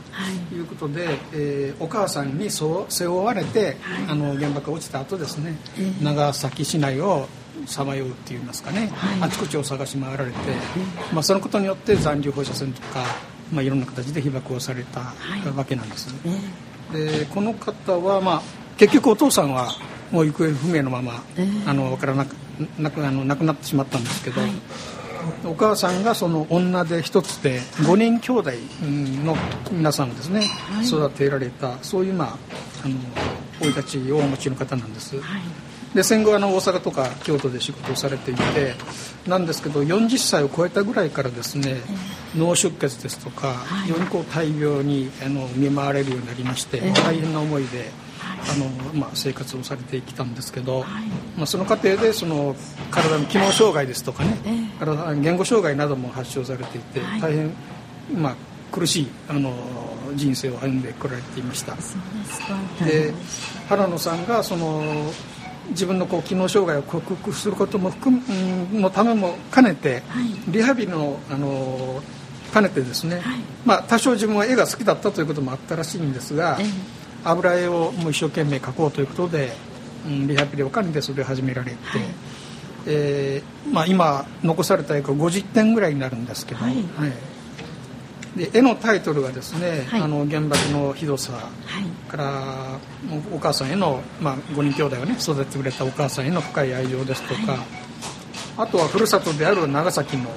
[0.52, 0.56] い。
[0.56, 6.04] いうことで、えーお母さんにそう背負われて、あの原爆が落ちた後ですね、ええ。
[6.04, 7.28] 長崎市内を
[7.65, 9.21] さまようっていいますかね、はい。
[9.21, 10.38] あちこちを探し回られて、
[11.13, 13.04] まあ、そのことによって残留放射線とか、
[13.54, 15.58] まあ、いろんな形で被爆をされたはい。
[15.58, 16.13] わけなんです、
[16.93, 17.19] え。
[17.19, 18.41] でこの方は、まあ、
[18.78, 19.69] 結局お父さんは
[20.12, 21.47] もう行方不明のまま、ええ。
[21.69, 22.36] あのわからなく
[22.78, 24.52] なくあの亡くなってしまったんですけど、はい
[25.45, 28.51] お母さんがその女で一つで5人兄弟
[28.84, 29.36] うんの
[29.71, 30.88] 皆さんをですね、はい。
[30.88, 32.38] 育てられたそういう、まあ、
[33.60, 35.15] 生い立ちをお持ちの方なんです。
[35.15, 35.41] えはい。
[35.95, 38.75] で戦後あの大阪とか京都で仕事をされていて
[39.27, 41.77] なんですけど40歳を超えたぐらいからですね
[42.36, 43.88] 脳出血ですとかはい。
[43.88, 46.91] 非常にこう大病にあの見舞われるようになりましてええ。
[46.93, 47.88] 大変な思いではい
[48.29, 51.05] あの、まあ、生活をされてきたんですけど、はい。
[51.37, 52.55] まあ、その過程でその
[52.91, 54.79] 体の機能障害ですとかねええ。
[54.79, 57.21] 体言語障害なども発症されていてはい。
[57.21, 57.53] 大変、
[58.15, 58.35] まあ、
[58.71, 59.53] 苦しいあの
[60.15, 61.75] 人生を歩んでこられていました。
[62.85, 63.13] で
[63.67, 64.83] 原野さんがその
[65.69, 68.23] 自分のこう機能障害を克服することも含む
[68.73, 70.51] うんのためも兼ねて、はい。
[70.51, 72.01] リハビリのあの
[72.51, 73.39] 兼ねてですね、はい。
[73.63, 79.51] まあ、多少自分は絵が好きだったということもあったらしいんですが、ええ油絵をもう一生懸命描こうということで、
[80.05, 82.01] うん、リハビリを兼ねてそれを始められて、はい。
[82.88, 86.75] えーまあ、今残された絵が50点ぐらいになるんですけど、はい。
[88.36, 90.01] で絵のタイトルがですね、はい。
[90.01, 91.39] あの原爆のひどさは
[91.82, 92.10] い。
[92.10, 92.79] から
[93.34, 97.58] お母さんへの、まあ、5人兄弟をね育ててくれたお母さんへの深い愛情ですとか、
[98.58, 100.29] あとはふるさとである長崎の、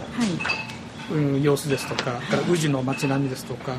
[1.42, 3.72] 様子ですとかから宇治の街並みですとか、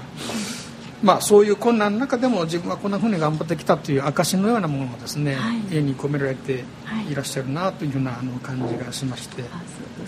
[1.03, 5.77] まあ、そういう困難の中でも自分はこんなふうに頑張ってきたという証のようなものをですね、はい。
[5.77, 9.43] 絵に込められてはいいらっしゃるなというふうなあの感じがしまして。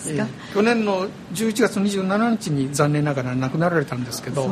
[0.07, 4.49] えか、ー去年の11月27日に残念ながら亡くなられたんですけどこ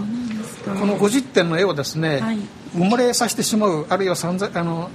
[0.86, 2.38] の50点の絵をですね、はい。
[2.76, 4.90] 埋もれさせてしまうあるいは散々あの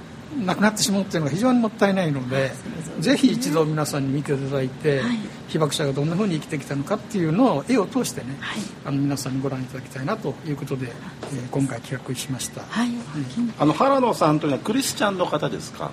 [0.45, 2.51] なくなってしまうっていうのが非常にもったいないので
[2.99, 5.17] ぜひ一度皆さんに見ていただいて、はい。
[5.49, 8.59] 被爆者がどんなふうに生きてきたのかっていうのを絵を通してね、はい。
[8.85, 12.89] あの皆さんにご覧いただきたいなということで、えー今回企画しました、はい、
[13.57, 15.89] あの原野さんというのはクリスチャンの方ですか？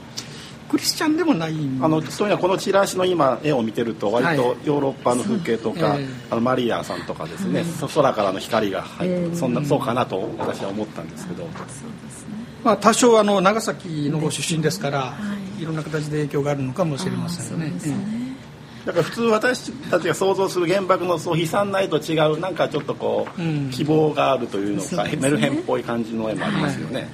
[0.68, 1.84] クリスチャンでもないんです。
[1.84, 11.82] あのというのはこのチラシの今絵を見てると割とヨーロッパの風景とか、そうええあのマリアさんとかですね、そ空からの光が入って、ええそんなそうかなと私は思ったんですけど、そうです。
[12.24, 12.25] ね
[12.66, 15.14] まあ、多少あの長崎のご出身ですから、、は
[15.60, 15.64] い。
[15.64, 17.66] ろんな形で影響があるのかもしれませんね。
[17.66, 17.96] あそうですね。
[18.84, 23.70] だから普通私たちが想像する原爆のそう悲惨な絵と違うなんかちょっとこう、うん。
[23.70, 27.08] 希望があるというのか、メルヘンっぽい感じの絵もありますよね、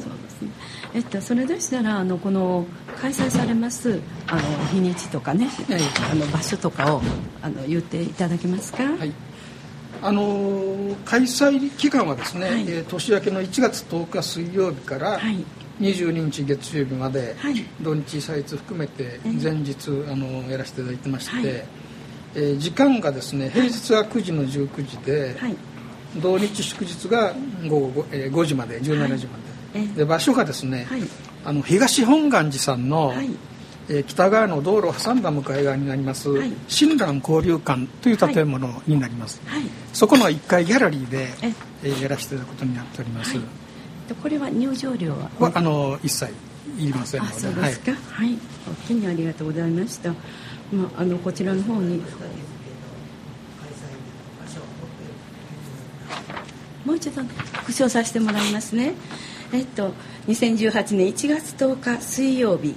[0.00, 0.50] そうですね。
[0.94, 2.66] えっとそれでしたらあのこの
[3.00, 4.40] 開催されますあの
[4.72, 5.80] 日にちとかね、はい。
[6.10, 7.02] あの場所とかを
[7.40, 8.82] あの言っていただけますか？
[8.82, 9.12] はい
[10.02, 12.62] あのー開催期間はですね、はい。
[12.68, 15.44] えー年明けの1月10日水曜日からはい。
[15.80, 17.62] 22日月曜日まで、はい。
[17.82, 21.46] 土日祭日含めてえ前日、あのやらせていただいてまして、はい。
[22.34, 25.56] えー時間がですね平日は9時の19時で、はい。
[26.20, 27.34] 土日祝日が
[27.68, 29.36] 午後 5,、えー5時まで17時ま
[29.74, 29.86] で,、ええ。
[29.98, 31.02] で場所がですね、はい。
[31.44, 33.30] あの東本願寺さんの、はい
[33.88, 36.52] えー北側の道路を挟んだ向かい側になります、はい。
[36.68, 39.62] 親鸞交流館という建物になります、はい。
[39.92, 41.52] そこの1階ギャラリーでえ、
[41.84, 41.88] え。
[41.88, 43.36] ーやらせていただくことになっております、
[44.22, 45.30] これは入場料は？
[45.38, 46.32] はあの一切
[46.78, 47.92] いりませんあのでそうですか。
[47.92, 48.38] はい、
[48.70, 50.16] お気にありがとうございました、ま
[50.96, 52.02] あ、あのこちらの方に。
[56.84, 58.94] もう一度復唱させてもらいますね。
[59.52, 59.92] えっと
[60.28, 62.76] 2018年1月10日水曜日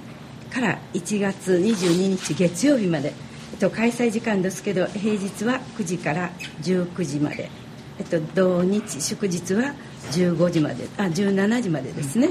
[0.50, 3.14] から1月22日月曜日まで、
[3.52, 6.30] えっと、開催時間ですけど平日は9時から
[6.62, 7.50] 19時まで。
[7.98, 9.74] えっと、土日祝日は
[10.12, 10.88] 15時まで。
[10.96, 12.30] あ17時までですね、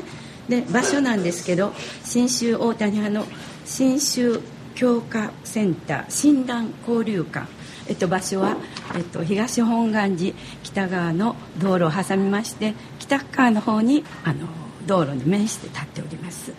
[0.49, 3.25] で場所なんですけど信州大谷派の
[3.65, 4.41] 信州
[4.73, 7.47] 強化センター診断交流館、
[7.87, 8.57] えっと、場所は、
[8.95, 14.47] えっと、東本願寺北側の道路を挟みまして北側の方にあの
[14.87, 16.51] 道路に面して立っております。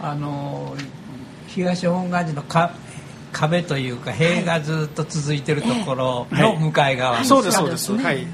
[0.00, 0.76] あの
[1.54, 2.74] 東本願寺のか
[3.32, 7.92] 壁というか塀がずっと続いてるところの向かい側、そうですそうです。
[7.92, 8.26] はい、はい、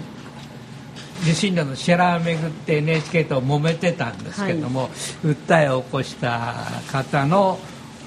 [1.23, 4.89] 受信料の支払いをめぐって NHK と揉めてたんですけども、
[5.23, 6.53] 訴えを起こした
[6.91, 7.59] 方の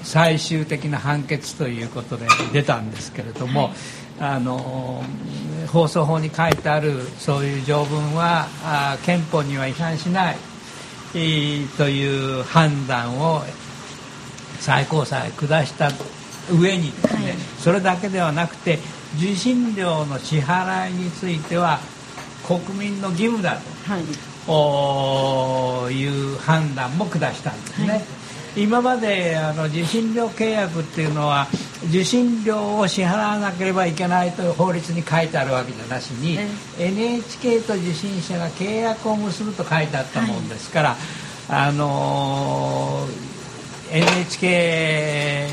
[0.03, 3.71] 最終的な判決ということで出たんですけれども、
[4.19, 5.03] あの
[5.71, 10.37] 放送法に書いてあるそういう条文はあ憲法には違反しない
[11.13, 13.41] えーという判断を
[14.59, 15.91] 最高裁下した
[16.51, 18.79] 上にですね、それだけではなくて
[19.17, 21.79] 受信料の支払いについては
[22.45, 23.91] 国民の義務だと。
[23.91, 24.03] はい。
[24.47, 28.05] おいう判断も下したんですね、
[28.55, 31.47] 今まであの受信料契約っていうのは
[31.89, 36.39] 受信料を支払わなければいけないという法律に書いてあるわけじゃなしに、
[36.79, 40.95] NHK と受信者が契約を結ぶと書いてあったもんですから、
[41.49, 43.35] あのー
[43.91, 45.47] NHK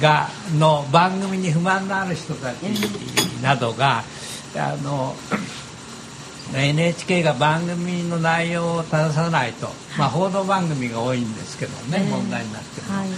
[0.00, 0.28] が
[0.58, 2.62] の番組に不満のある人たち
[3.42, 4.04] などが、
[4.56, 5.16] あの
[6.52, 13.08] NHK が番組の内容を正さないと、まあ、報道番組が多いんですけどね、問題になってるのははい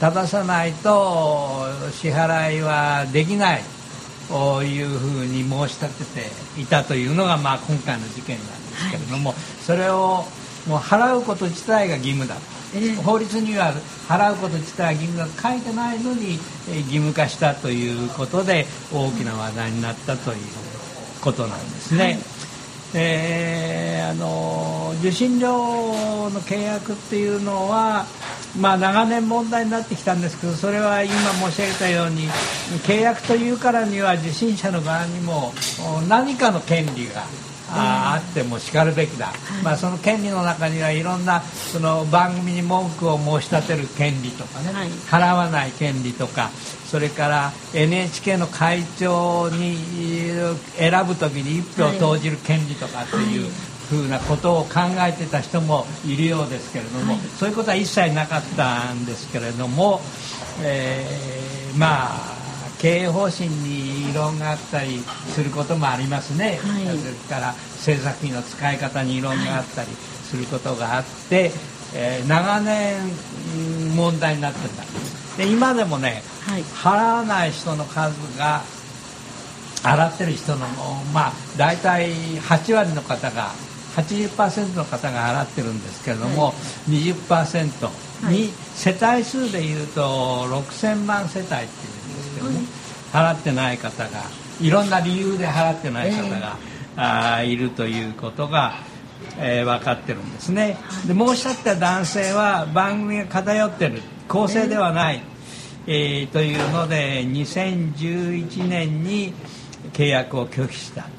[0.00, 3.62] 正さないと支払いはできない
[4.28, 6.22] というふうに申し立て
[6.56, 9.32] ていたというのが、まあ、今回の事件なんですけれども、
[9.66, 10.24] それを
[10.66, 12.40] もう払うこと自体が義務だと。
[13.02, 13.72] 法律には
[14.08, 16.38] 払うこと自体は義務だと書いてないのに
[16.68, 20.38] えー義務化したということで大きな話題になったという
[21.22, 22.18] ことなんですね。
[22.94, 25.50] えーあの受信料
[26.30, 28.06] の契約っていうのは、
[28.58, 32.26] まあ、長年問題になってきたんですけどそれは今申し上げたように
[32.86, 35.52] 契約というからには受信者の側にも
[35.98, 37.22] お何かの権利が
[37.70, 39.30] ああってもしかるべきだ、
[39.62, 44.88] まあ、その権利の中にはいろんなその番組に文句を申し立てる権利とかね、はい。
[44.88, 46.48] 払わない権利とか
[46.90, 50.56] それから NHK の会長にえー
[50.90, 53.50] 選ぶ時に一票を投じる権利とかっていう
[53.90, 60.00] ふうなことを考えてた人もいるようですけれども、そういうことは一切なかったんですけれども、
[60.62, 62.38] えーまあ
[62.78, 65.00] 経営方針に異論があったり
[65.34, 66.96] することもありますね、はい。
[66.96, 71.50] それから制作費の使い方に異論があったりすることがあって、
[71.94, 72.94] えー長年
[73.56, 74.88] うん問題になってたで
[75.46, 76.62] 今でもねはい。
[76.62, 78.62] 払わない人の数が
[79.82, 80.66] 払ってる人の
[81.12, 83.50] まあ大体8割の方が
[83.96, 86.52] 80%の方が払ってるんですけれども、
[86.88, 87.88] 20%
[88.30, 92.60] に世帯数でいうと6000万世帯っていうんですけどね、
[93.12, 94.22] 払ってない方が
[94.60, 96.56] いろんな理由で払ってない方が、
[96.96, 98.74] あーいるということが、
[99.38, 100.76] えー分かってるんですね。
[101.06, 105.22] で申し立てた男性は番組が偏ってる公正ではない、
[105.86, 109.32] えーというので2011年に
[109.92, 111.10] 契約を拒否した、はい。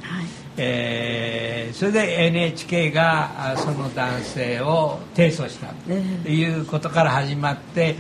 [0.58, 5.68] えーそれで NHK があその男性を提訴した。
[5.86, 5.92] と
[6.30, 7.96] いうことから始まって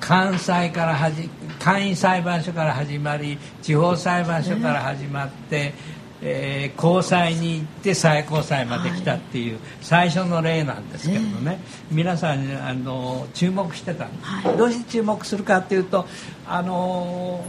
[0.00, 5.74] 関西からはじ簡易裁判所から始まり地方裁判所から始まって、
[6.22, 11.58] えー高裁に行って最高裁まで来たっていう最初の例なんですけどね、
[11.90, 16.06] 皆さんあの注目してたんです、どうして注目するかっていうと
[16.46, 17.44] あの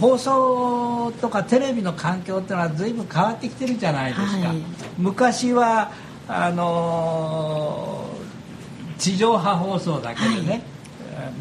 [0.00, 4.62] 放送とかテレビの環境っていうのは随分変わってきてるじゃないですか、はい。
[4.96, 5.90] 昔は
[6.28, 8.08] あの
[8.98, 10.62] 地上波放送だけでね、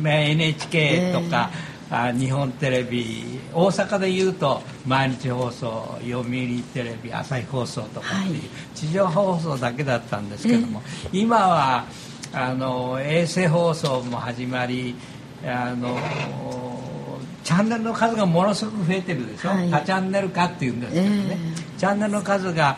[0.02, 1.52] まあ NHK とか、
[1.90, 8.42] あ日本テレビ大阪でいうと毎日放送読売テレビ朝日放送とかっていう、はい。
[8.76, 11.86] 地上波放送だけだったんですけども、今は
[12.34, 14.96] あの衛星放送も始まり
[15.46, 15.98] あの
[17.44, 19.72] チャンネルの数がものすごく増えてるでしょ、はい。
[19.72, 21.38] 多チャンネル化っていうんですけどね、
[21.76, 21.80] え。
[21.80, 22.78] チャンネルの数が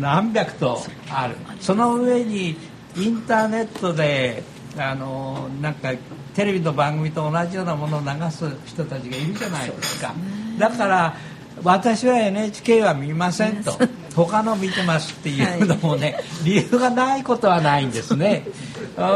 [0.00, 1.36] 何百とある。
[1.60, 2.56] その上に
[2.96, 4.42] インターネットで
[4.78, 5.92] あのなんか
[6.36, 10.14] テレビの番組と同じようなものを流す人たちがいるじゃないですか。
[10.58, 11.16] だから
[11.64, 13.72] 私は NHK は見ませんと。
[14.14, 18.44] 他の見てますっていうのもね、理由がないことはないんですね。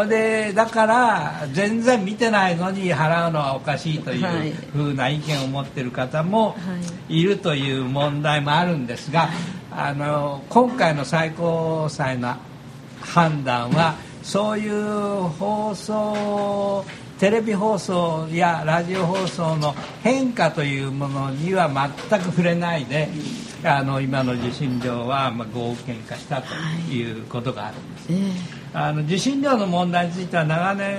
[0.09, 4.53] でだから全然見てないのに払うのはおかしいというはい。
[4.73, 6.57] ふうな意見を持ってる方も
[7.09, 9.31] いるという問題もあるんですが
[9.71, 12.37] あの今回の最高裁の
[13.01, 16.85] 判断はそういう放送
[17.21, 21.69] テレビ放送やラジオ放送の変化というものには
[22.09, 23.11] 全く触れないで
[23.63, 26.55] あの今の受信料はまあ合憲化したと
[26.91, 28.07] いうことがあるんです。
[28.11, 28.33] え
[28.73, 30.97] あの受信料の問題については長年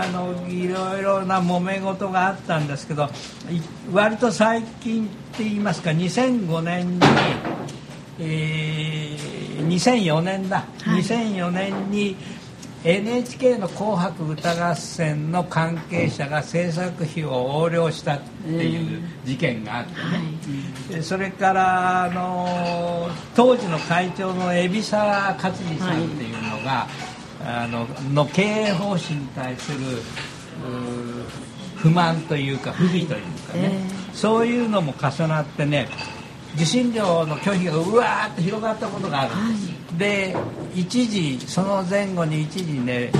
[0.00, 3.06] あのいろいろな揉め事があったんですけど
[3.50, 3.60] い
[3.92, 7.00] 割と最近って言いますか2005年に、
[8.20, 12.16] えー2004年だ、2004年に
[12.84, 26.86] NHK の「紅白歌合戦」の関係者が制作費を横領したっていう事件があってね、でそれからあの当時の会長の海老沢勝二さんっていうのが、
[27.42, 29.78] あのの経営方針に対する
[31.76, 33.72] 不満というか不備というかね、
[34.12, 35.88] そういうのも重なってね
[36.54, 40.34] 受信料の拒否がうわーって広がったことがあるんです、で
[40.74, 43.10] 一時その前後に一時ね、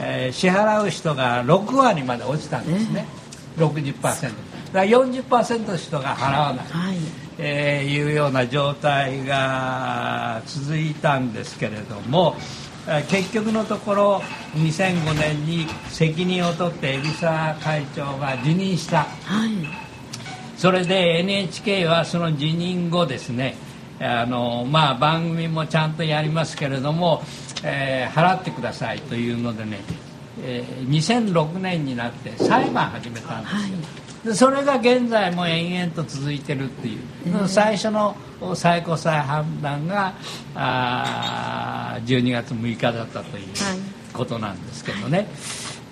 [0.00, 3.06] えー支払う人が6割まで落ちたんですね、
[3.56, 4.32] 60%だか
[4.72, 6.96] ら40%の人が払わない、はい。
[7.38, 12.36] えーいうような状態が続いたんですけれども
[12.86, 14.22] えー結局のところ
[14.54, 19.04] 2005年に責任を取って海老沢会長が辞任した。
[19.24, 19.50] はい。
[20.58, 23.54] それで NHK はその辞任後ですね
[24.00, 27.22] あの、まあ、番組もちゃんとやりますけれども、
[27.64, 29.80] えー払ってくださいというのでね、
[30.42, 33.76] えー2006年になって裁判始めたんですよ、
[34.24, 38.16] でそれが現在も延々と続いてるっていう、最初の
[38.54, 40.14] 最高裁判断が
[40.54, 43.46] あー12月6日だったという
[44.12, 45.28] ことなんですけどね、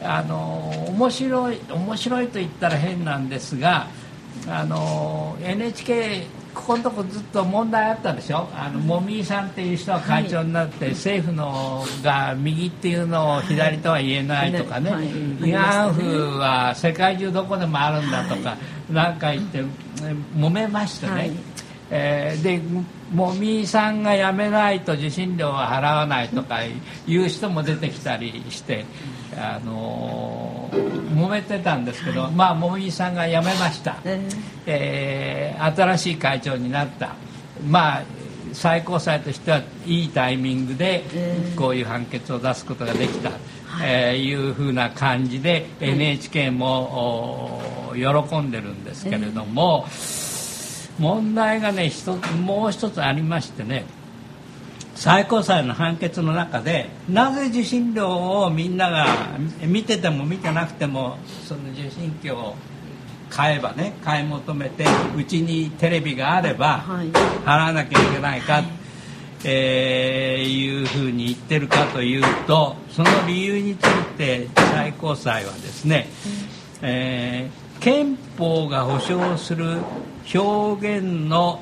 [0.03, 3.89] あの面白い面白いと言ったら変なんですが
[4.49, 6.27] あの NHK
[6.57, 8.49] ここのとこずっと問題あったでしょ？
[8.55, 15.05] あのもみーさんっていう人が会長になって、政府のが右っていうのを左とは言えないとかね、はい。
[15.05, 15.13] はい。
[15.13, 18.57] 慰安婦は世界中どこでもあるんだとか、
[18.91, 19.63] なんか言ってえ
[20.35, 21.33] 揉めましてね、はい。
[21.91, 22.61] えーで
[23.13, 26.73] もみーさんが辞めないと受信料は払わないとかい
[27.07, 28.85] う人も出てきたりして、
[29.37, 34.29] あのー揉めてたんですけど、まあもみーさんが辞めました、え
[34.67, 37.15] えー新しい会長になった。
[37.67, 38.03] まあ
[38.53, 41.05] 最高裁としてはいいタイミングで
[41.57, 43.31] こういう判決を出すことができた、
[43.85, 47.61] えーいうふうな感じで NHK も
[47.91, 49.87] お喜んでるんですけれども、
[50.99, 51.91] 問題がね
[52.45, 53.85] もう一つありましてね
[54.97, 59.07] 最高裁の判決の中でなぜ受信料をみんなが
[59.65, 62.55] 見てても見てなくてもその受信機を
[63.31, 64.87] 買えばね買い求めて
[65.17, 67.09] うちにテレビがあればはい。
[67.45, 68.63] 払わなきゃいけないか、
[69.45, 76.09] えーいうふうに言ってるかというとその理由について最高裁はですね、
[76.83, 79.79] えー憲法が保障する
[80.35, 81.61] 表現の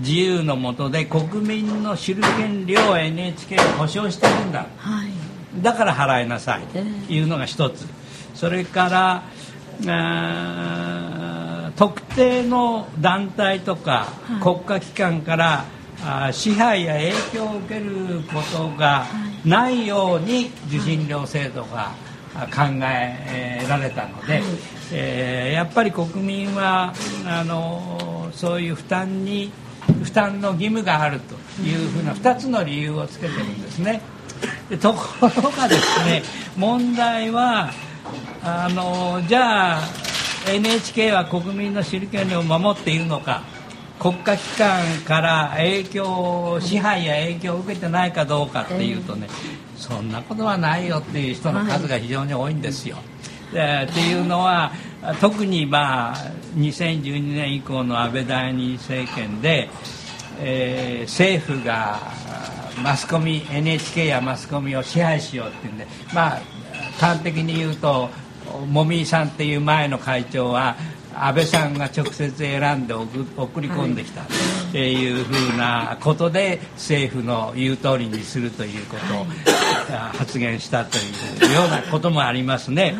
[0.00, 4.66] 自由のもとで国民の知る権利を NHK が保障してるんだ。
[4.78, 5.10] はい。
[5.62, 6.62] だから払いなさい。
[6.74, 7.86] えというのが一つ。
[8.34, 9.22] それから
[11.76, 14.06] 特定の団体とか
[14.42, 15.64] 国家機関から
[16.02, 19.06] あー支配や影響を受けることが
[19.44, 21.92] ないように受信料制度が
[22.34, 24.42] あ考えられたので、
[24.92, 26.94] えーやっぱり国民は
[27.26, 29.52] あのそういう負担に
[29.92, 34.00] 負担の義務があるというふうな2つの理由をつけてるんですね。
[34.68, 36.22] でところがですね
[36.56, 37.70] 問題は
[38.42, 39.80] あのじゃあ
[40.48, 43.42] NHK は国民の知る権利を守っているのか
[44.00, 49.28] 国家機関から影響支配や影響を受けてないかどうかっていうとね、
[49.76, 52.96] そんなことはないよっていう人の数が非常に多いんですよ。
[53.52, 54.72] でっていうのは
[55.20, 56.16] 特にまあ
[56.56, 59.68] 2012年以降の安倍第二政権で、
[60.40, 61.98] えー政府が
[62.82, 66.40] マスコミ NHK やマスコミを支配しようっていうんでまあ
[66.98, 68.08] 端的に言うと
[68.68, 70.76] もみーさんっていう前の会長は
[71.14, 74.24] 安倍さんが直接選んで送送り込んできたっ
[74.72, 79.26] ていうふうなことで政府の言う通りにするということを
[79.90, 82.94] あ発言したというようなこともありますね。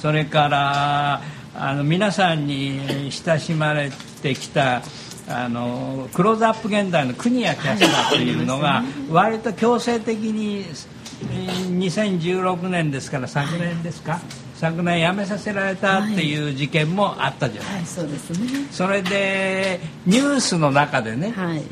[0.00, 1.20] それから
[1.54, 3.90] あの皆さんに親しまれ
[4.22, 4.82] てきた
[5.28, 10.64] あのクローズアップ現代の国谷キャスターというのが 割と強制的に
[11.30, 14.20] えー2016年ですから昨年ですか？
[14.56, 18.66] 昨年辞めさせられたっていう事件もあったじゃない、はいそうですね。
[18.70, 21.62] それでニュースの中でねはい。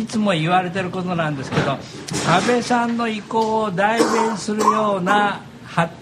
[0.00, 1.72] いつも言われてることなんですけど
[2.26, 6.01] 安倍さんの意向を代弁するようなは、えー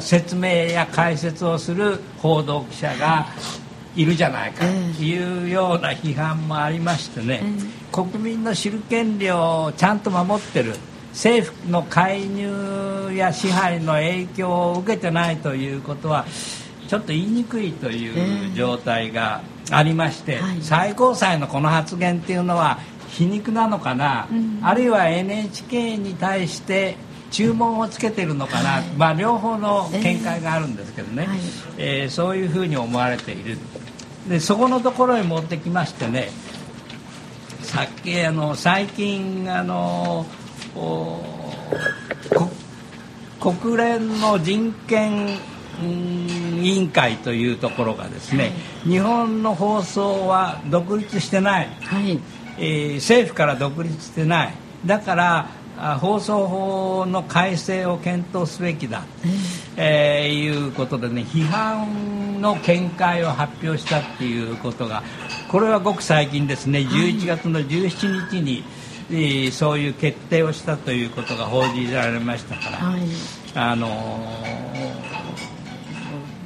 [0.00, 3.26] 説明や解説をする報道記者が
[3.96, 7.42] いるじゃないかというような批判もありましてね、
[7.92, 10.74] 国民の知る権利をちゃんと守ってる
[11.12, 16.26] 政府の介入や支配の影響を受けてないということは
[16.88, 20.58] ちょっと言いにくいという状態がありまして、はい。
[20.60, 24.26] 最高裁のこの発言っていうのは皮肉なのかな、
[24.60, 26.96] あるいは NHK に対して
[27.34, 31.38] 注文をつけてるのかな、まあ、両方の見解があるんですけどね、はい。
[31.78, 33.58] えーそういうふうに思われている。
[34.28, 36.28] でそこのところへ持ってきましてね。
[37.62, 40.26] さっきあの最近あの
[43.40, 45.36] 国連の人権
[45.82, 45.88] うん
[46.64, 48.52] 委員会というところがですね、
[48.84, 52.20] 日本の放送は独立してない、はい。
[52.58, 54.54] えー政府から独立してない。
[54.86, 59.04] だからあ放送法の改正を検討すべきだ、
[59.76, 65.02] えーいうことでね批判の見解を発表したっていうことが
[65.48, 66.80] これはごく最近ですね。
[66.80, 68.64] 11月の17日に、
[69.10, 73.00] えーそういう決定をしたということが報じられましたから、はい。
[73.54, 75.23] あのー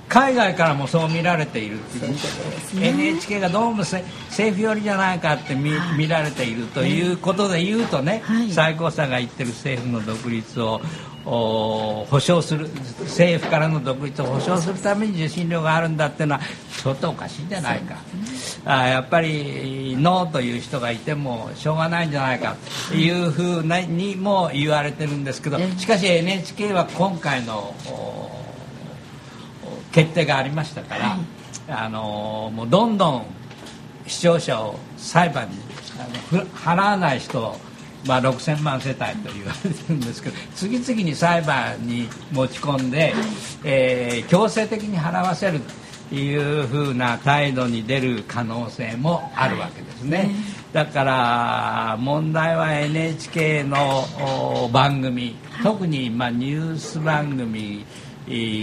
[0.09, 2.85] 海外からもそう見られているっていう。
[2.85, 8.51] NHK がどうもせ政府寄りじゃないかって見,、見られているということで言うとね、はい。
[8.51, 10.81] 最高裁が言ってる政府の独立を
[11.31, 12.69] お保障する
[13.01, 16.41] 政府からの独立を保障するために受信料があるんだっていうのは
[16.83, 17.97] ちょっとおかしいんじゃないか、
[18.65, 22.57] あやっぱりノーという人がいてもしょうがないんじゃないか
[22.89, 28.38] というふうなにも言われてるんですけどしかし NHK は今回のお
[29.99, 31.19] 決定がありましたから、
[31.69, 33.27] あのもうどんどん
[34.07, 35.57] 視聴者を裁判に
[35.99, 37.57] あのふ払わない人を、
[38.07, 43.13] まあ、6000万世帯と言われてるんですけど次々に裁判に持ち込んで、
[43.65, 45.61] えー強制的に払わせる
[46.09, 50.31] というふうな態度に出る可能性もあるわけですね。
[50.73, 54.05] だから問題は NHK の
[54.65, 57.85] お番組特にまあニュース番組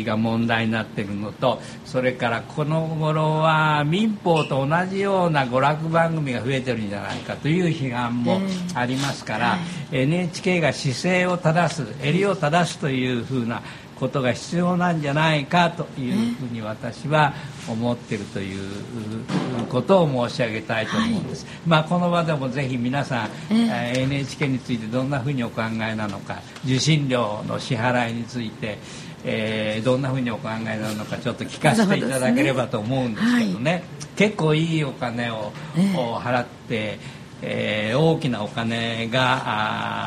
[0.06, 8.40] が問題になっているのとそれからこの頃は民放と同じような娯楽番組が増えてるんじゃないかという批判も
[8.74, 9.58] ありますから、
[9.92, 13.62] NHK が姿勢を正す襟を正すというふうな
[13.96, 17.34] ことが必要なんじゃないかというふうに私は
[17.68, 18.70] 思っているという
[19.70, 28.78] ことを申し上げたいと思うんです、まあ、この場でもぜひ皆さん、えー NHK についてどんなふうにお考えなのか受信料の支払いについて、
[29.28, 33.84] えーどんなふうにお考えなのかちょっと聞かせていただければと思うんですけどね。
[34.16, 35.52] 結構いいお金を、
[35.98, 37.00] を払って、
[37.42, 39.42] えー大きなお金が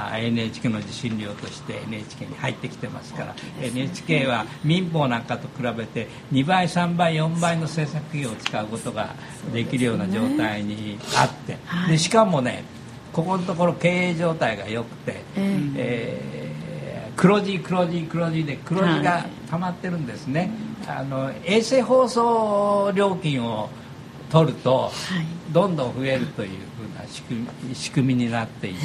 [0.09, 3.35] あー NHK の受信料として NHK に入ってきてますから。
[3.63, 9.15] NHK は民放なんかと比べて2倍3倍4倍の制作費を使うことが
[9.53, 11.57] できるような状態にあって、
[11.89, 12.65] でしかもね
[13.13, 16.48] ここのところ経営状態が良くて、えー
[17.19, 20.53] 黒字黒字黒字で黒字が溜まってるんですね、
[20.87, 23.69] あの衛星放送料金を
[24.31, 24.93] 取ると、
[25.53, 28.79] どんどん増えるというふうな仕組み仕組みになっていて、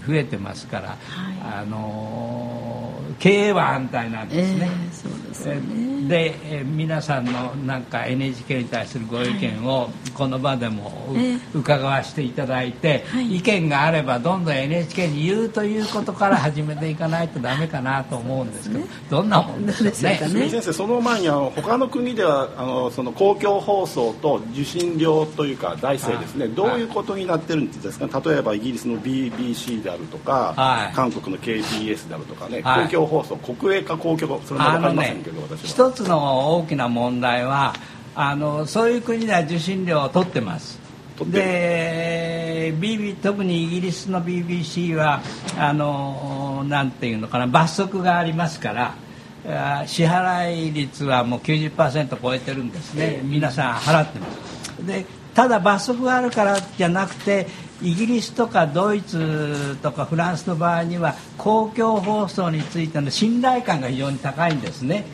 [0.00, 0.96] 増えてますから、
[1.42, 4.68] あのー経営は安泰なんですね。
[4.72, 6.08] えーそうですよね。
[6.08, 11.14] で、えー皆さんのなんか NHK に対するご意見をこの場でも
[11.54, 13.36] 伺わせていただいて、はい。
[13.36, 19.92] 意見があればどんどん NHK に言うということから始めていかないとダメかなと思うんですけど、どんなもんでしょうね。
[19.92, 20.48] ね。
[20.48, 26.46] 先生その前にあの他の国ではあのその公共放送と受信料というか財政ですね。
[26.46, 26.54] はい。
[26.54, 28.22] どういうことになってるんですか？
[28.24, 30.94] 例えばイギリスの BBC であるとか、はい。
[30.94, 32.84] 韓国の KBS であるとかね、はい。
[32.86, 35.66] 公共放送国営か公共それも分かりませねんけど、私は。
[35.66, 37.74] 一つの大きな問題は
[38.14, 40.80] あのそういう国では受信料を取ってます。
[41.26, 45.20] で BB 特にイギリスの BBC は
[45.56, 48.94] あのなんていうのかな罰則がありますから
[49.46, 53.20] あ支払い率はもう90%超えてるんですね。
[53.24, 54.86] 皆さん払ってます。
[54.86, 55.04] で
[55.34, 57.46] ただ罰則があるからじゃなくて
[57.82, 65.04] イギリスとかドイツとかフランスの場合には公共放送についての信頼感が非常に高いんですね。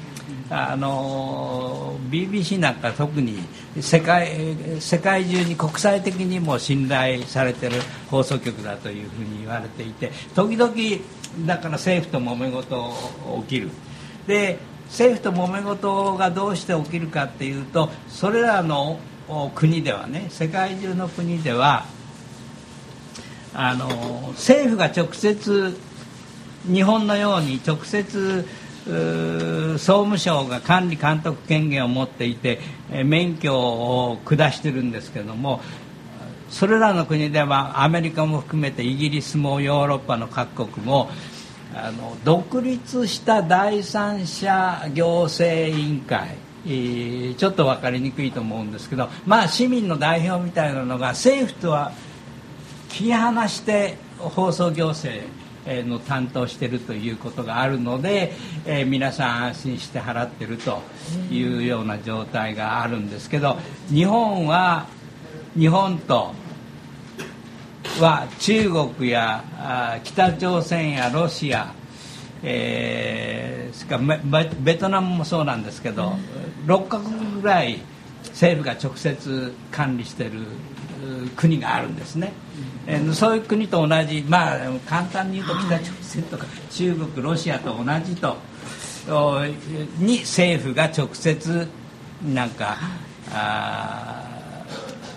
[0.51, 3.39] あの BBC なんか特に
[3.81, 7.77] 世界世界中に国際的にも信頼されてる
[8.11, 10.73] 放送局だというふうに言われていて時々
[11.47, 12.93] だから政府と揉め事
[13.43, 13.71] 起きる
[14.27, 18.99] で政府と揉め事がどうして起きるかっていうとそれらの
[19.55, 21.85] 国ではね世界中の国では
[23.61, 23.89] あの
[24.37, 25.77] 政府が直接
[26.73, 28.47] 日本のように直接
[28.85, 32.61] 総務省が管理監督権限を持っていて
[33.05, 35.61] 免許を下してるんですけども
[36.51, 41.11] それらの国ではアメリカも含めてイギリスもヨーロッパの各国も
[41.75, 46.37] あの独立した第三者行政委員会
[47.37, 51.91] ちょっと分かりにくいと思うんですけどまあ市民の代表みたいなのが政府とは
[52.89, 55.24] 切り離して放送行政
[55.66, 58.32] の担当しているということがあるので、
[58.64, 60.80] えー皆さん安心して払ってると
[61.30, 63.59] いうような状態があるんですけど
[63.89, 64.86] 日本は
[65.57, 66.32] 日本と
[68.01, 71.74] は中国や北朝鮮やロシア、
[72.43, 74.01] えーしか
[74.61, 76.14] ベトナムもそうなんですけど、
[76.66, 77.80] 6カ国ぐらい
[78.28, 80.41] 政府が直接管理している
[81.36, 82.32] 国があるんですね、
[82.86, 88.36] えーそういう国と同じまあ簡単に言うと北朝鮮とか中国ロシアと同じと
[89.09, 89.44] お
[89.99, 91.66] に政府が直接
[92.34, 92.76] なんか
[93.32, 94.24] あ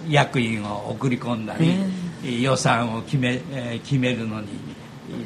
[0.06, 4.48] ー役員を送り込んだり、予算を決め,、えー決めるのに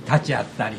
[0.05, 0.75] 立ち会ったり、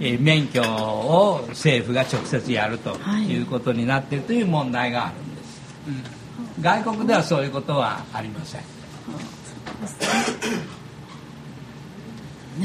[0.00, 2.96] えー免許を政府が直接やると
[3.28, 3.42] い。
[3.42, 8.77] うことになっているという問題があるんです、外国ではそういうことはありません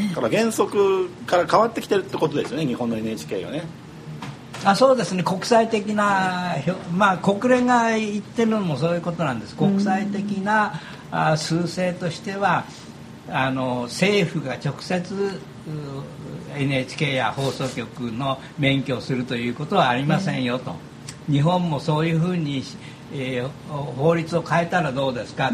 [0.10, 3.64] だから原則から変わってきてるってことですよね日本の NHK がね。
[4.66, 5.24] あそうですね。
[5.24, 6.56] 国際的な
[6.96, 9.56] まあ国連が言ってるのもそういうことなんです。
[9.56, 10.80] 国際的な
[11.12, 12.64] あ数勢としては
[13.30, 20.76] あの政府が直接う NHK や放送局の免許をするということはありませんよと、
[21.30, 22.64] 日本もそういうふうに、
[23.14, 23.50] えー
[23.98, 25.52] 法律を変えたらどうですか、あ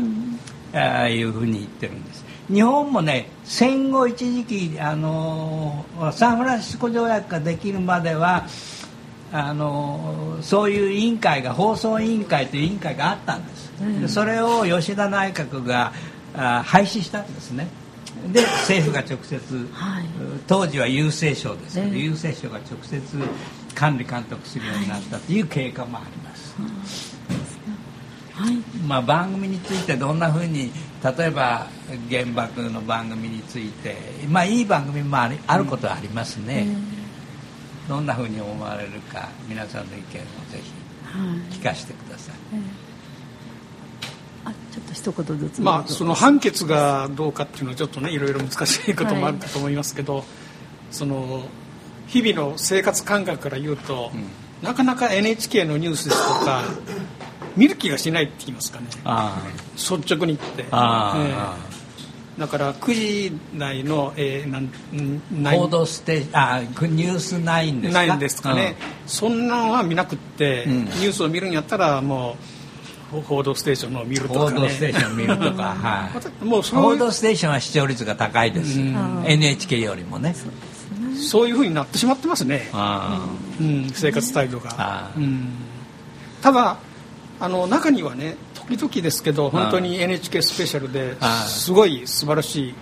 [0.74, 2.26] あいうふうに言ってるんです。
[2.51, 8.47] 日本もね戦後一時期あのサンフランシスコ条約ができるまでは
[9.32, 15.93] あのそういう委員会が放送委員会という委員会があったんです、でそれを吉田内閣が
[16.36, 17.67] あ廃止したんですね。
[18.34, 19.39] で政府が直接、
[20.47, 21.93] 当時は郵政省ですけど、ええ。
[21.93, 23.01] 郵政省が直接
[23.76, 27.09] 管理監督するようになったという経過もあります、はい
[28.89, 30.71] まあ、番組についてどんなふうに
[31.03, 31.67] 例えば
[32.09, 33.95] 原爆の番組について、
[34.27, 36.67] まあ、いい番組もありあることはありますね、
[37.87, 40.19] どんなふうに思われるか皆さんの意見をぜ
[41.03, 41.53] はい。
[41.53, 42.35] ひ聞かせてください、
[44.45, 45.61] あちょっと一言ずつ。
[45.61, 50.23] まあその判決がどうかっていうのはちょっとねいろいろ難しいこともあるかと思いますけど、
[50.89, 51.43] その
[52.07, 54.11] 日々の生活感覚から言うと、
[54.63, 56.63] なかなか NHK のニュースですとか
[57.55, 58.85] 見る気がしないって言いますかね。
[59.03, 59.41] あ
[59.75, 61.33] 率直に言って、あえ
[61.65, 62.39] え。
[62.41, 67.99] だから9時台の、えー、なんんあない報道ステーションあニュース9ですか？
[67.99, 68.75] ないんですかね、
[69.07, 70.85] そんなんは見なくって、うん。
[70.85, 72.37] ニュースを見るんやったらも
[73.13, 74.51] う報道ステーションのを見るうんとかね。
[74.51, 76.09] 報道ステーション見るとか、 は
[76.41, 76.45] い。
[76.45, 79.23] もうそういう報道ステーションは視聴率が高いです、うん。
[79.25, 80.33] NHK よりもね。
[81.17, 83.19] そういうふうになってしまってますね、あ
[83.59, 85.21] うん、生活態度あが、ー。
[85.21, 85.49] うん、
[86.41, 86.77] ただ
[87.39, 91.15] あの中にはね時々ですけど本当に NHK スペシャルで
[91.47, 92.75] すごい素晴らしい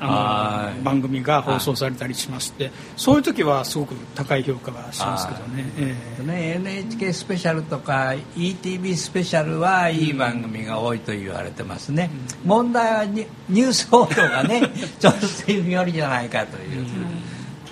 [0.00, 0.76] あはい。
[0.76, 6.22] の番組が放送されたりしましてそういう時はすごく高い評価がしますけどね、ええ。
[6.22, 12.10] ね、NHK スペシャルとか ETV スペシャルはいい番組が多いと言われてますね、
[12.44, 14.62] 問題はニニュース報道がね
[14.98, 16.86] ちょっとセミ寄りじゃないかという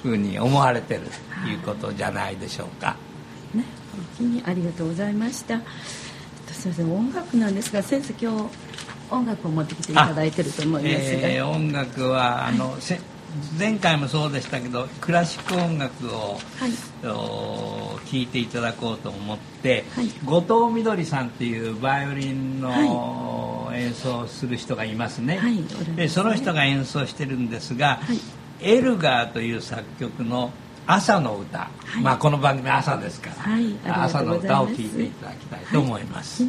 [0.02, 1.02] ふうに思われてる
[1.42, 2.96] ということじゃないでしょうか。
[3.54, 3.64] ね、
[4.44, 5.60] ありがとうございました。
[6.58, 8.50] えっとすみません、音楽なんですが、先生今日
[9.10, 13.00] 音楽を持ってきていただいてると思いますが、えー音楽はあの、せ
[13.58, 16.72] 前回もそうでしたけどクラシック音楽を、はい。
[17.06, 20.10] お聴いていただこうと思って、はい。
[20.24, 25.96] 後藤みどりさんっていうバイオリンの演奏する人がいますね、はいおられますね。
[25.96, 28.18] でその人が演奏してるんですが、はい。
[28.60, 30.50] エルガーという作曲の
[30.90, 32.02] 朝の歌、はい。
[32.02, 33.78] まあこの番組朝ですから、はい。
[33.84, 36.44] 朝の歌を聴いていただきたいと思います。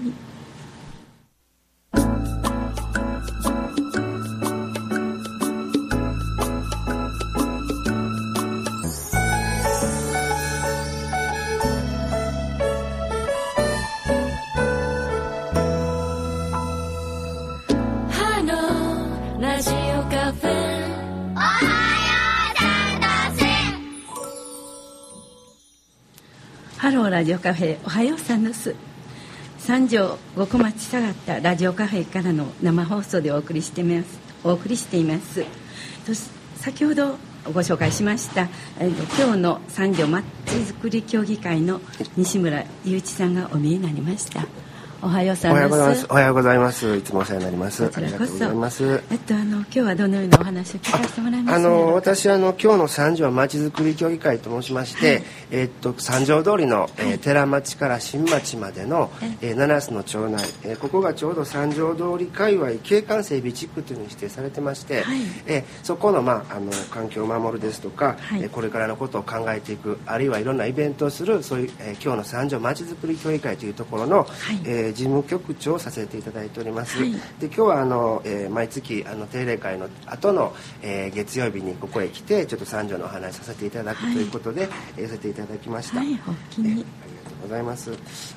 [27.20, 28.74] ラジオカフェおはようさんです。
[29.57, 34.20] 三条五小町下がったラジオカフェからの生放送でお送りしてます。
[34.45, 35.43] お送りしています。
[36.55, 38.47] 先ほどご紹介しました
[38.80, 41.82] えー今日の三条まちづくり協議会の
[42.15, 44.47] 西村雄一さんがお見えになりました。
[45.02, 45.93] おはようさんおはようございま。
[45.93, 46.08] です。
[46.10, 46.97] おはようございます。
[46.97, 47.88] いつもお世話になります。
[47.88, 48.16] こちらこそ。
[48.18, 49.04] ありがとうございます。
[49.10, 51.56] えっとあの今日はどのようなお話を聞かせてもらいます？
[51.56, 59.10] あの私あの今日の三条まちづくり協議会と申しまして、えっと三条通りの、えー寺町から新町までの、
[59.41, 65.20] えー、7つの町内、えーここがちょうど三条通り界隈景観整備地区というのに指定されてまして、はい。
[65.47, 68.43] えーそこのまああの環境を守るですとか、はい。
[68.43, 74.28] えーこれからのことを考えていくあるいはいろんなイベントをするそういう、えー今日の三条まちづくり協議会というところの、
[74.66, 77.12] えーえー事務局長をさせていただいております、はい。
[77.12, 84.68] で今日はあの、えー毎月あの定例会の後の、えー月曜日にここへ来てちょっと三条のお話させていただくということで、
[84.98, 86.72] えー寄せていただきました、はいお気に。
[86.72, 87.92] えーありがとうございます。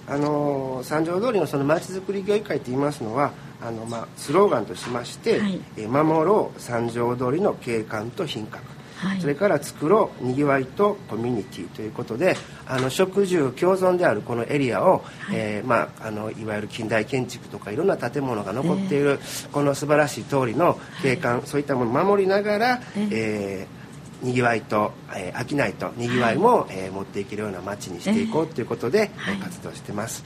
[0.06, 8.64] あのー三条通りのそのまちづくり協議会といいますのはあの、まあ、スローガンとしましてはい「えー守ろう三条通りの景観と品格」
[9.02, 9.20] はい。
[9.20, 12.36] それから作ろうにぎわいとコミュニティということで
[12.66, 19.18] あの食住共存であるこのエリアを、えーまあ、あのいわゆる近代建築とかいろんな建物が残っている、
[19.50, 23.82] この素晴らしい通りの景観、そういったものを守りながら、えー
[24.22, 29.34] にぎわいと、えー商いとにぎわいも、えー持っていけるような街にしていこうということで、はい。
[29.34, 30.24] えー活動してます。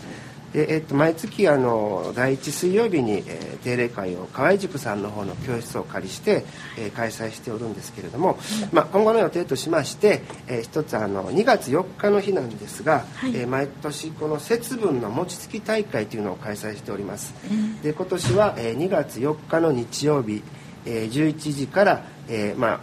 [0.56, 6.44] でえっと毎月あの第一水曜日に、えー定例会を河合塾さんの方の教室をお借りして、
[6.78, 8.38] えー開催しておるんですけれども、
[8.72, 13.36] まあ、今後の予定としまして、えー一つあの2月4日の日なんですが、はい。
[13.36, 17.34] えー毎年この節分の餅つき大会というのを開催しております、
[17.82, 20.42] で今年は、えー2月4日の日曜日、
[20.86, 22.80] えー11時から、えーまあ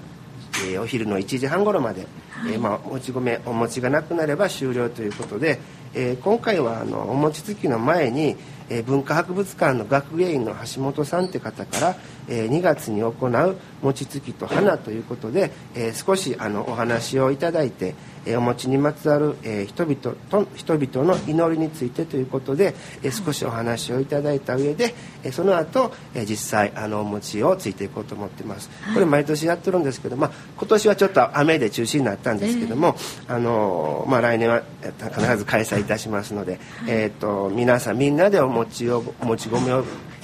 [0.67, 2.05] えーお昼の1時半頃まで、
[2.51, 5.59] えーまあ、もち米お餅がなくなれば終了ということで、
[5.95, 8.35] えー今回はあのお餅つきの前に、
[8.69, 11.95] えー文化博物館の学芸員の橋本さんって方から、
[12.27, 17.95] えー2月に行う餅つきと花ということで、えー少しあのお話をいただいて、
[18.25, 24.93] えーお餅にまつわる、えー人々と人々の祈りについてということで、えー少しお話をいただいた上で、
[25.23, 28.69] えーその後、えー実際あのお餅をついていこうと思ってます。
[28.93, 32.95] これ毎年やってるんですけど、まあ、今年はちょっと雨で中止になったんですけども、
[33.27, 39.83] あのまあ、来年はえー必ず開催いたしますので、えー、と皆さんみんなでお餅をお餅米を、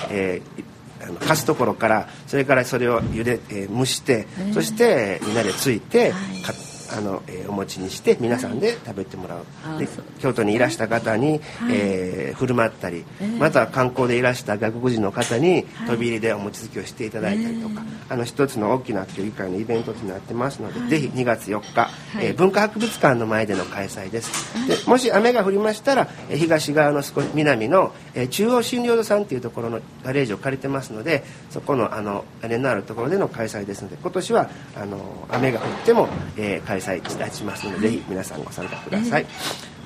[0.09, 0.68] えー
[1.01, 6.53] あの貸すところからそれからそれを茹で、えー蒸して、そしてみんなでついて、か
[6.91, 13.03] あのえーお餅にして皆さんで食べてもらう、であそう京都にいらした方に、えー振る舞ったり、
[13.39, 21.89] また観光でいらした外国人の方に飛び入りでお餅つきをしていただいたりとか、あの一つの大きな協議会のイベントとなってますので、ぜひ2月4日、
[22.21, 24.31] えー文化博物館の前での開催です。
[24.67, 39.25] でもし雨が降りましたらえー東側の少し南の、えー中央診療所さんっていうところのガレージを借りてますのでそこのあの屋根のあるところでの開催ですので今年はあの雨が降っても、えー開催いたしますので、ぜひ皆さんご参加ください、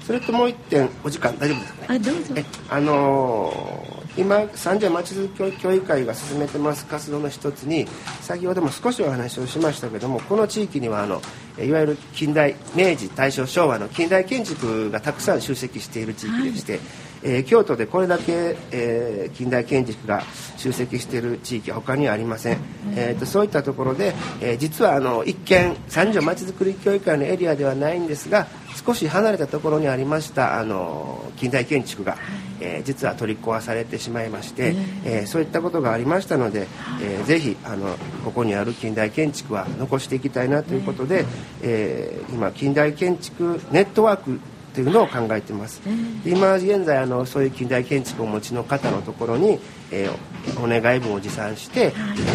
[0.06, 1.88] それともう一点お時間大丈夫ですかね？
[1.89, 2.34] あどうぞ。
[2.36, 7.88] えあのー今三条町づくり協議会が進めてます活動の一つに
[8.22, 11.20] 先ほども少しお話をしましたけどもこの地域にはあの
[11.60, 16.80] いわゆる近代明治大正昭和の近代建築がたくさん集積している地域でして、
[17.24, 20.24] えー京都でこれだけ、えー近代建築が
[20.57, 22.57] 集積している地域は他にはありません、
[22.95, 28.47] えーとそういったところで、えー実はあの一見三条町づくり協議会のエリアではないんですが
[28.86, 32.17] 少し離れたところにありましたあの近代建築が、
[32.59, 35.28] えー実は取り壊されてしまいまして、えー。
[35.28, 36.67] そういったことがありましたので、
[37.01, 37.95] えーぜひあの
[38.26, 41.26] ここにある近代建築は残していきたいなということで、
[41.61, 44.39] えー今近代建築ネットワーク
[44.74, 45.82] というのを考えています、
[46.24, 49.59] で今現在あのそういう近代建築をお持ちの方のところに、
[49.91, 50.13] えー
[50.61, 51.89] お願い文を持参して、え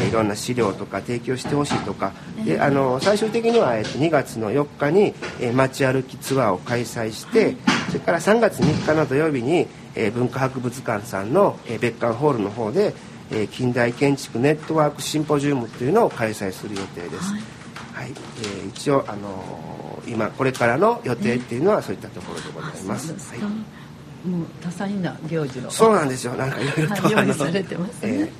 [0.07, 2.13] ーいろんな資料とか提供してほしいとか。
[2.45, 7.57] であの最終的には、えーと2月の4日に、えー街歩きツアーを開催して、
[7.89, 12.95] それから3月3日の土曜日に、えー文化博物館さんの、えー別館ホールの方で、
[13.31, 17.33] えー近代建築ネットワークシンポジウムというのを開催する予定です。
[17.93, 19.78] はい、えー一応あのー
[20.11, 23.19] 今これからの予定っていうのはそういったところでございます。
[23.19, 23.47] すか。
[23.47, 23.55] はい
[24.25, 25.71] もう多彩な行事を。
[25.71, 26.33] そうなんですよ。
[26.35, 28.33] なんかいろいろと、はい、用意されてますね、え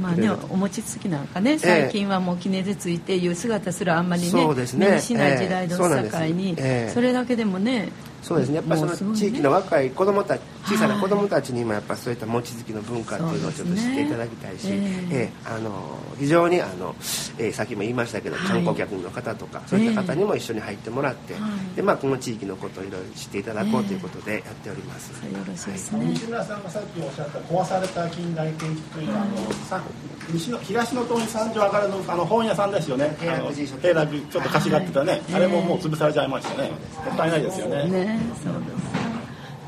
[0.00, 4.88] まあねお餅つきなんかね最近はもう杵でついていう姿すらあんまりねそうですね。
[4.88, 5.78] 目にしない時代のええ。
[5.78, 6.18] そうなんです。
[6.18, 6.90] 境に、ええ。
[6.94, 7.88] それだけでもね
[8.26, 8.56] そうですね。
[8.56, 15.08] やっぱりその地域の若い子供たち、小さな子供たちにもやっぱそういった餅つきの文化っていうのをちょっと知っていただきたいし、ね。
[15.12, 15.70] ええあの
[16.18, 16.96] 非常にあの、
[17.38, 18.48] えーさっきも言いましたけど、はい。
[18.48, 21.76] 観光客の方とかそういった方にも一緒に入ってもらって、はい。
[21.76, 25.10] でまあこの地域のことをいろいろ知っていただこうということでやっております。
[25.10, 29.80] よろしいですね、西村さんがさっきおっしゃった壊された近代建築というのは、あのさ
[30.32, 33.16] 西の東の塔に三条上がるのあの本屋さんですよね。
[33.20, 36.70] 平楽ちょっと貸しがってたね、あれももう潰されちゃいましたね。
[37.04, 37.84] もったいないですよね。
[37.88, 39.06] ねそうです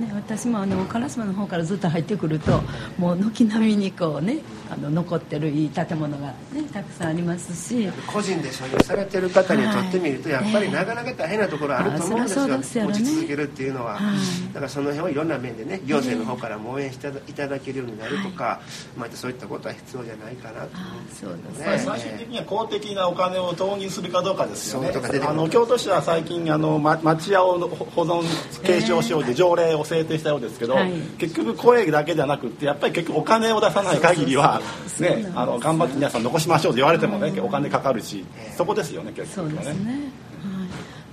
[0.00, 2.62] ね、私もあの烏丸の方からずっと入ってくると
[2.98, 4.38] もう軒並みにこうね
[4.70, 6.34] あの残ってるいい建物が、ね、
[6.72, 7.88] たくさんありますし。
[8.06, 12.90] 個人で所有されてる方にとってみると、やっぱりなかなか大変なところあると思うんですよ、あそりゃそうですよね。
[12.90, 14.52] 持ち続けるっていうのは、はい。
[14.52, 18.60] だからその辺をいろんな面でね行政の方からも応援していただけるようになるとか、
[18.96, 21.66] まあ、そういったことは必要じゃないかなと思うんですそうですね。
[21.66, 24.92] まあ最終的には公的なお金を投入するかどうかですよね。
[25.26, 28.22] あの京都市は最近あの、ま、町屋を保存
[28.62, 30.92] 継承しようという条例を制定したようですけど、はい。
[31.18, 34.57] 結局声だけじゃなくってやっぱり結局お金を出さない限りは
[35.00, 38.24] ねあの頑張って皆さん残しましょうと言われてもねお金かかるし
[38.56, 40.00] そこですよね結そう局はねですね、はい、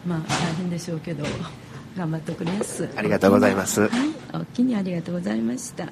[0.05, 1.23] まあ大変でしょうけど
[1.97, 2.89] 頑張っておくれます。
[2.97, 3.87] ありがとうございます。
[3.87, 3.89] はい。
[4.33, 5.85] おおきにありがとうございました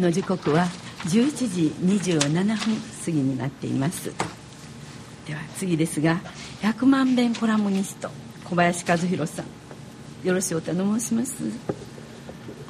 [0.00, 0.66] の時刻は
[1.06, 2.56] 11時27分
[3.04, 4.12] 過ぎになっています。
[5.26, 6.20] では次ですが
[6.62, 8.10] 100万遍コラムニスト
[8.44, 11.36] 小林和弘さんよろしくお頼申します。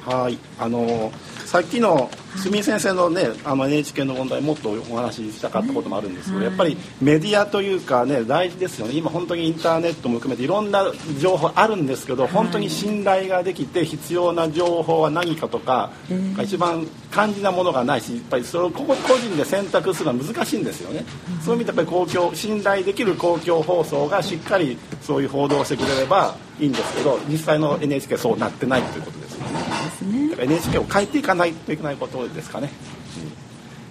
[0.05, 1.11] はいあの
[1.51, 8.93] さっきの住井先生のねあの NHK の問題もっとお話ししたかったこともあるんですけど、はいやっぱりメディアというかね大事ですよね。
[8.93, 10.85] 今本当にインターネットも含めていろんな
[11.19, 21.03] 情報あるんですけど、本当に信頼ができて必要な情報は何かとか、えー一番肝心なものがないしやっぱりそれを個人で選択するのは難しいんですよね、
[21.43, 29.35] そういう意味でやっぱり公共信頼できる公共放送がしっかりそういう報道をしてくれればいいんですけど実際の NHK はそうなってないということです。
[29.35, 29.53] よね。
[29.85, 30.29] ですね。
[30.29, 32.69] だから NHK を変えていかないといけないことですかね。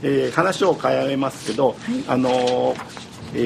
[0.02, 1.76] えー話を変えますけど、
[2.08, 2.76] あのー
[3.34, 3.38] え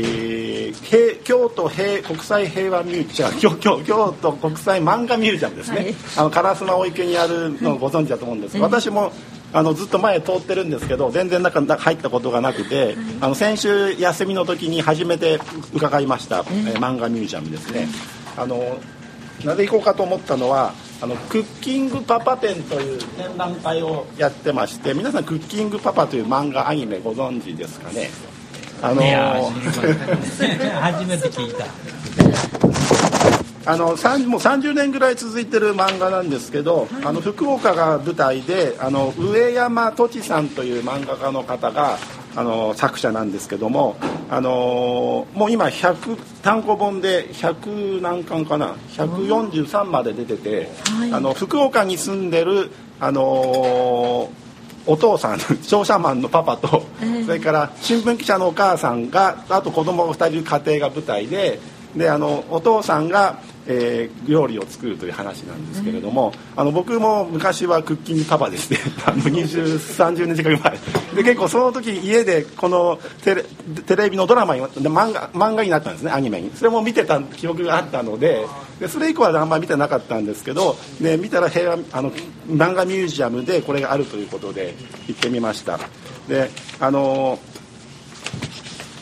[0.73, 3.35] ー平京都平国際平和ミュージアム。
[3.41, 5.95] 京京京都国際漫画ミュージアムですね、はい。
[6.17, 9.13] あの烏丸池にあるのをご存知だと思うんですけど、私も
[9.55, 15.39] あのずっと前通ってるんですけど全然中に入ったことがなくて、あの先週休みの時に初めて
[15.73, 16.75] 伺いました、えー。
[16.75, 17.87] 漫画ミュージアムですね。
[18.37, 18.79] あの
[19.45, 28.11] なぜ行こうかと思ったのはあのクッキングパパ展という展覧会をやってまして皆さんクッキングパパという漫画アニメご存知ですかね？
[28.83, 29.37] あのいや
[30.81, 31.67] 初めて聞いた
[33.67, 41.99] あのもう30年ぐらい続いてる漫画なんですけど、あの福岡が舞台であの上山栃さんという漫画家の方が
[42.37, 43.97] あの作者なんですけども、
[44.29, 51.13] あのもう今100単行本で100何巻かな？143まで出てて、はい。
[51.13, 53.23] あの福岡に住んでるあの
[54.87, 57.25] お父さん 商社マンのパパと、ええ。
[57.25, 61.59] それから新聞記者のお母さんがあと子供が2人いる家庭が舞台で
[61.97, 70.79] であのお父さんが、えー料理を作るという話なんですけれども、あの僕も昔はクッキングパパでして2030年近く前。
[71.17, 73.45] で結構その時家でこのテレ
[73.87, 76.51] テレビのドラマに漫画漫画になったんですねアニメに。
[76.55, 78.47] それも見てた記憶があったので
[78.81, 82.11] でそれ以降はあんまり見てなかったんですけど、ね、見たら平和あの
[82.49, 84.75] 漫画ミュージアムでこれがあるということで
[85.07, 85.79] 行ってみました。
[86.29, 86.51] で
[86.81, 87.39] あの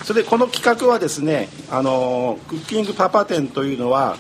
[0.04, 4.16] それでこの企画はですねあのクッキングパパ展というのは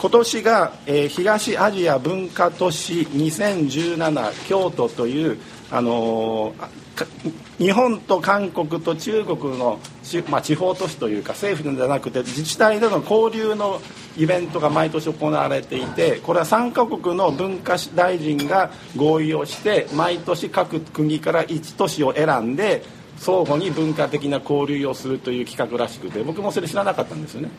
[0.00, 5.38] 今年が、えー東アジア文化都市2017京都という
[5.70, 6.80] あのー
[7.58, 9.78] 日本と韓国と中国の、
[10.28, 13.80] まあ、地方都市というか政府じゃなくて自治体での交流の
[14.18, 22.82] イベントが毎年行われていてこれは3カ国の文化大臣が合意をして毎年各国から1都市を選んで
[23.20, 27.50] 相互に文化的な交流をするという企画らしくて僕もそれ知らなかったんですよね。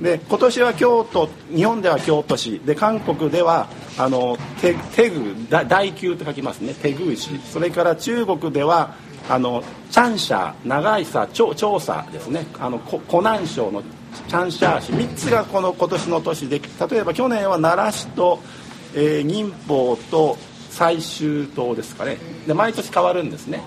[0.00, 2.58] で今年は京都日本では京都市。
[2.60, 3.68] で韓国では
[3.98, 6.72] あのテテグだ大宮と書きますね。
[6.72, 7.38] テグ市。
[7.40, 8.94] それから中国では
[9.28, 12.46] あのチャンシャー長いさ調調査ですね。
[12.58, 14.92] あのこ湖南省のチャンシャー市。
[14.92, 18.40] 3つがこの今年の年で例えば去年は奈良市と、
[18.94, 20.38] えー寧波と
[20.70, 22.16] 最終島ですかね。
[22.46, 23.60] で毎年変わるんですね。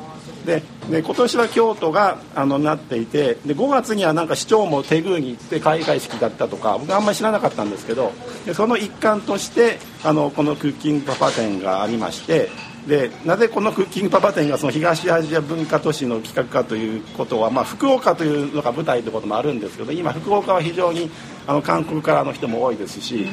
[0.47, 8.11] でで今年は京都があのなっていてで5月にはなんか市長もテグーに行って開会式だったとか僕あんまり知らなかったんですけど
[8.45, 12.49] でその一環としてあのこのクッキングパパ展がありまして
[12.88, 21.09] でなぜこのクッキングパパ展がその東アジア文化都市の企画かということは、まあ、福岡というのが舞台ということもあるんですけど今福岡は非常に
[21.47, 23.27] あの韓国からの人も多いですし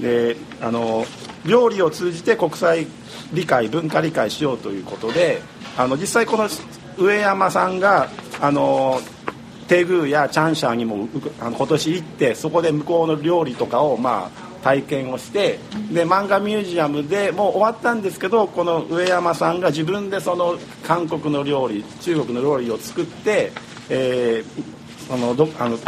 [0.00, 1.04] であの
[1.44, 2.86] 料理を通じて国際
[3.32, 5.40] 理解文化理解しようということで
[5.76, 6.48] あの実際この
[6.98, 8.08] 上山さんが
[8.40, 9.00] あの
[9.68, 11.08] テグーやチャンシャーにも
[11.40, 15.58] あの今年行ってそこで向こうの料理とかをまあ体験をして
[15.92, 23.52] で漫画ミュージアムでもう終わったんですけどこの上山さんが自分でその韓国の料理中国の料理を作って、
[23.88, 24.76] えー
[25.06, 25.78] そのどあの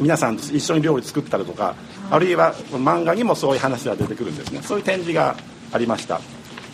[0.00, 1.76] 皆さんと一緒に料理作ったりとか
[2.10, 4.60] あるいは漫画にもそういう話が出てくるんですね。
[4.62, 5.36] そういう展示が
[5.72, 6.20] ありました。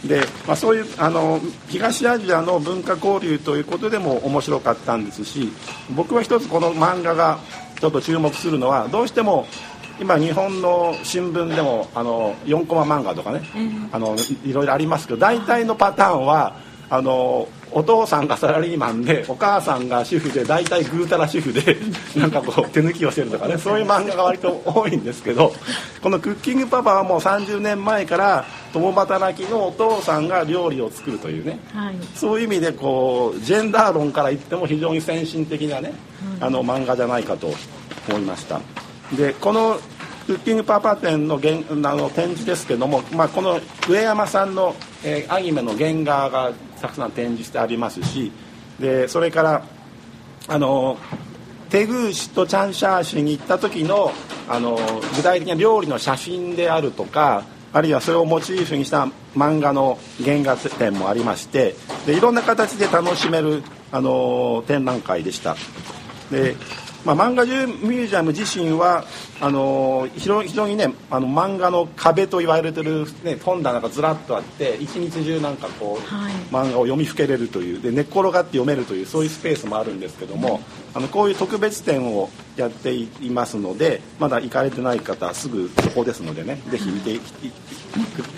[0.04, 5.52] で、まあ、そういうあの東アジアの文化交流ということでも面白かったんですし
[5.94, 7.38] 僕は一つこの漫画が
[7.80, 9.46] ちょっと注目するのはどうしても
[10.00, 13.42] 今日本の新聞でもあの4コマ漫画とかね、
[13.92, 16.56] あのいろいろありますけど大体のパターンは
[16.88, 21.76] あのお父さんがサラリーマンでお母さんが主婦で大体ぐうたら主婦で
[22.16, 25.52] なんかこう手抜きをしてるとかねそういう漫画が割と多いんですけど
[26.02, 31.94] この「クッキングパパ」はもう30年前から共働きのお父さんが料理を作るというね、はい。
[32.14, 35.92] そういう意味でこうジェンダー論から言っても非常に先進的なね、
[36.40, 37.52] あの漫画じゃないかと
[38.08, 38.60] 思いました。
[39.12, 39.80] でこの
[40.26, 41.54] クッキングパパ展の原
[41.90, 43.58] あの展示ですけども、まあ、この
[43.88, 48.32] 上山さんの、えーアニメの原画がたくさん展示してありますし
[48.78, 49.62] でそれから
[50.48, 50.98] あの
[51.68, 54.12] テグーシとチャンシャーシに行った時の
[54.48, 54.76] あの
[55.16, 65.56] 具体的な料理の写真であるとかあるいはそれをモチーフにした漫画の原画展もありましてでいろんな形で楽しめるあの展覧会でした。
[66.30, 66.54] で、
[67.04, 69.04] まあ、漫画ミュージアム自身は
[69.40, 76.32] あの非常非常にねあの漫画の壁と言われてる、ね、本棚がずらっとあって一日中なんかこう、はい。
[76.50, 80.60] 漫画を読みふけれるというで寝っ転がって読めるというそういうスペースもあるんですけども、
[80.94, 82.28] あのこういう特別展を
[82.60, 87.20] やっていますのでまだ行かれてない方すぐそこですのでねぜひ見てい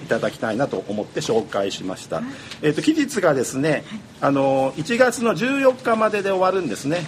[0.09, 2.23] ただきたいなと思って紹介しました、
[2.63, 3.85] えー、と期日がですね、
[4.21, 7.07] あの1月の14日までで終わるんですね、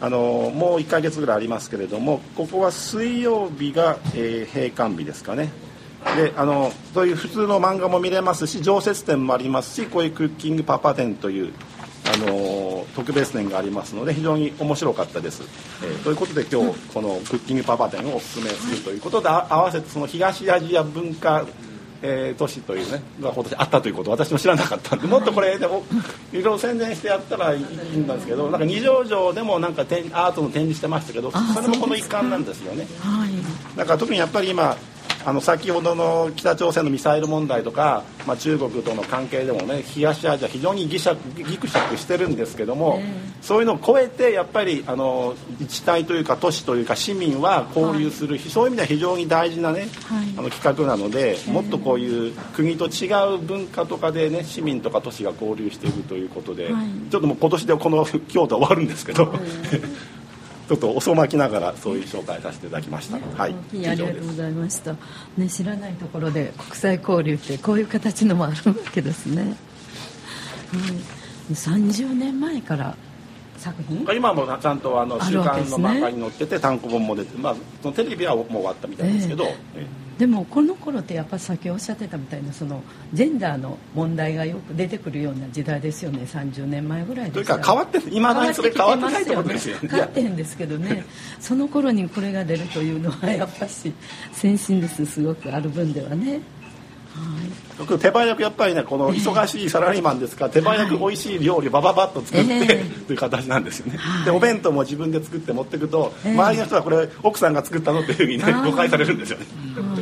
[0.00, 5.50] あのもう1ヶ月ぐらいありますけれどもここは水曜日が、えー閉館日ですかね。
[6.16, 11.52] であのそういう普通の漫画も見れますし常設展もありますしこういうクッキングパパ展という
[12.06, 15.42] あの特別展がありますので非常に面白かったです、
[15.82, 21.46] えーということで今日このクッキングパパ展をお勧めするということであ合わせてその東アジア文化
[22.02, 25.82] えー都市というねが今年あったということを私も知らなかったんで もっとこれでも
[26.32, 32.86] いろいろ宣伝してやったらいいんですけどなんか二条城でもなんか展アートの展示してましたけどそれもこの一環なんですよね。
[33.00, 33.30] はい。
[33.78, 34.76] なんか特にやっぱり今
[35.26, 43.00] あの先ほどの北朝鮮のミサイル問題とか、まあ、中国との関係でもね東アジア非常にギシャギクシャクしてるんですけども、
[43.40, 49.86] そういうのを超えてやっぱりあの自治体というか都市というか市民は交流する、そういう意味では非常に大事なね、
[50.36, 56.68] あの企画なのでもっとこういう国と違う文化とかでね市民とか都市が交流していくということで、
[57.10, 59.32] ちょっともう今年でこの京都は終わるんですけど。
[60.68, 63.18] ちょっと遅まきながらそういう紹介させていただきました。
[63.36, 64.96] はい、いやありがとうございました、
[65.36, 69.52] ね、知らないところで国際交流ってこういう形のもあるわけですね、はい、
[71.52, 72.96] 30年前から
[73.58, 74.06] 作品？
[74.14, 79.44] 今もちゃんとあのあ週刊の漫画に載ってて単行本も出て、まあ、そのテレビはもう終わったみたいですけど、
[79.74, 79.86] え
[80.18, 82.82] でもこの頃ってやっぱさっきおっしゃってたみたいなその
[83.12, 86.22] ジェンダーの問題がよく出てくるような時代ですよね。
[86.22, 89.88] 30年前ぐらいというですか変わっていまだにそれ変わってないってことですよね。
[89.88, 91.04] 変わってへんですけどね。
[91.40, 93.92] その頃にこれが出るというのはやっぱし
[94.32, 95.04] 先進です。
[95.04, 96.40] すごくある分ではね
[97.78, 102.84] 僕手早くやっぱりねこの忙しいサラリーマンですから手早く美味しい料理をバババッと作って、ええ。
[103.06, 104.24] という形なんですよね、はい。
[104.24, 106.32] でお弁当も自分で作って持っていくと、ええ。
[106.32, 109.46] 周りの人はこれ奥さんが作ったのっていうふうにね誤解されるんですよね。
[109.76, 110.00] は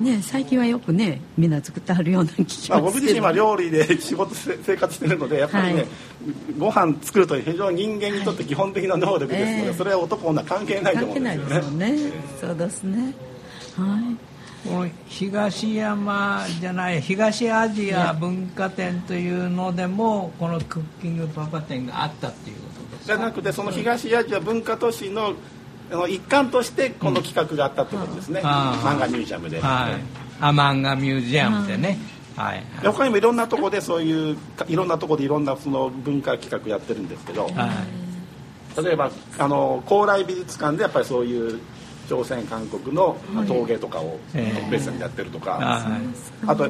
[0.00, 0.04] い。
[0.04, 5.86] ね最近はよくねみんな作ってはるような気がすまあ、る僕自身は料理で仕事せ生活してるのでやっぱりね、はい。
[6.58, 9.74] ご飯作るという非常に人間にとって基本的な能力ですので、ええ。
[9.74, 12.22] それは男女関係ないと思うん関係ないですよねですよね。
[12.40, 13.14] そうですね。
[13.76, 14.29] はい
[14.64, 25.34] この東山じゃない東アジア文化展というのでもこのクッキングパパ展があったっていうことですじゃなくてその東アジア文化都市の
[25.92, 29.94] あの一環としてこの企画があったってことですね、あー漫画ミュージアムで、はい。
[30.40, 31.98] アマンガミュージアムでね、
[32.36, 34.38] はいで他にもいろんなとこでそういう
[34.68, 38.84] いろんなとこでいろんなその文化企画やってるんですけど、はい。
[38.84, 41.60] 例えばあの高麗美術館でやっぱりそういう
[42.10, 46.68] 朝鮮韓国の陶芸とかをええ特別にやってるとか、はいあと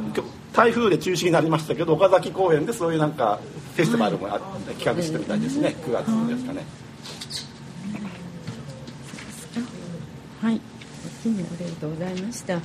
[0.53, 3.39] 台風で中止になりましたけど岡崎公園でそういうなんか
[3.77, 4.39] フェスティバルもあ
[4.79, 6.65] 企画してみたいですね9月ですかね。
[10.43, 10.59] はい、あ
[11.25, 12.61] りがとうございました。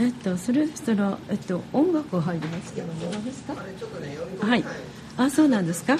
[0.00, 3.54] えっと、それでしたら、えっと、音楽入りますけども、どうですか？
[4.46, 4.64] はい。
[5.16, 5.98] あ、そうなんですか？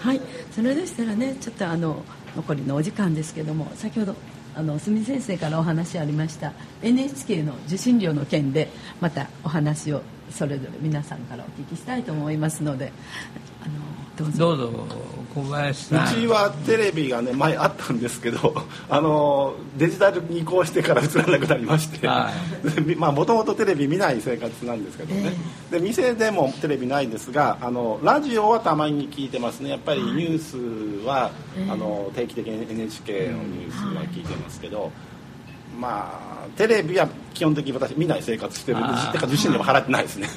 [0.00, 0.20] はい、
[0.54, 2.02] それでしたらね、ちょっとあの、
[2.34, 4.14] 残りのお時間ですけども、先ほど。
[4.56, 6.52] あの住先生からお話ありました。
[6.82, 8.68] NHK の受信料の件で
[9.00, 12.92] またお話をそれぞれ皆さんからお聞きしたいと思いますので
[13.62, 13.74] あの
[14.16, 14.56] どうぞ。
[14.56, 14.86] どうぞ
[15.34, 16.06] 小林さん。
[16.06, 18.54] うちはテレビがね前あったんですけど
[18.88, 25.32] あのデジタルに移行してから映らなくなりましてまあもともとテレビ見ない生活なんですけどね、
[25.70, 29.70] で店でもテレビないんですがあのラジオはたまに聞いてますね。
[29.70, 31.30] やっぱりニュースは、
[31.68, 34.92] あの定期的に NHK のニュースは聞いてますけど、
[35.78, 38.88] まあテレビは基本的に私見ない生活してるんで
[39.26, 40.28] 受信料も払ってないですね。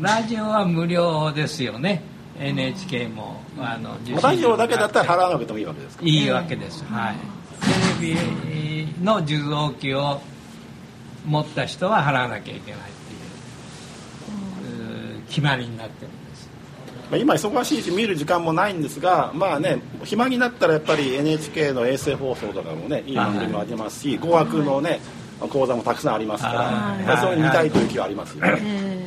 [0.00, 2.02] ラジオは無料ですよね。
[2.38, 3.42] NHK も。
[3.58, 6.04] あの受信料ラジオだけだったら払わなくてもいいわけですか。
[6.04, 7.16] いいわけです、はい。
[8.00, 8.16] テレビ
[9.02, 10.20] の受像機を
[11.26, 14.46] 持った人は払わなきゃいけないっていう。
[15.28, 16.15] 決まりになってるんです
[17.10, 25.00] まあ今忙しいし見る時間もないんですがまあね暇になったらやっぱり NHK の衛星放送とかもねいい番組もありますし語学のね
[25.40, 29.06] 講座もたくさんありますからそういうの見たいという気はありますよね、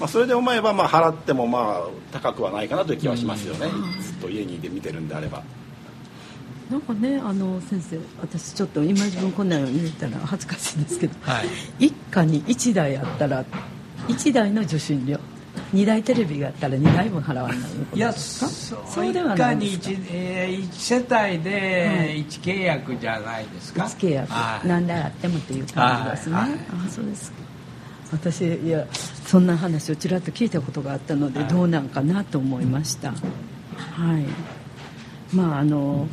[0.00, 3.68] まあ、それで思えばまあ払ってもまあ高くはないかなという気はしますよね。
[4.02, 5.42] ずっと家にいて見てるんであれば。
[6.70, 11.46] なんかねあの先生私ちょっと今自分こんなの言ったら恥ずかしいんですけど、はい。
[11.78, 13.44] 一家に1台あったら
[14.08, 15.18] 1台の受信料
[15.72, 17.58] 2台テレビがあったら2台分払わない
[17.94, 19.90] いやそそうではないですか？
[19.90, 24.32] 一、えー一世帯で一契約じゃないですか、一契約。
[24.32, 24.68] はい。
[24.68, 26.50] 何台あってもっていう感じですね、はい。
[26.50, 26.58] はい。
[26.86, 27.38] あそうですか。
[28.12, 28.86] 私いや
[29.26, 31.48] そんな話をちらっと聞いたことがあったのではい。
[31.48, 33.10] どうなんかなと思いました。
[33.10, 33.14] は
[34.18, 34.24] い。
[35.34, 36.06] まああの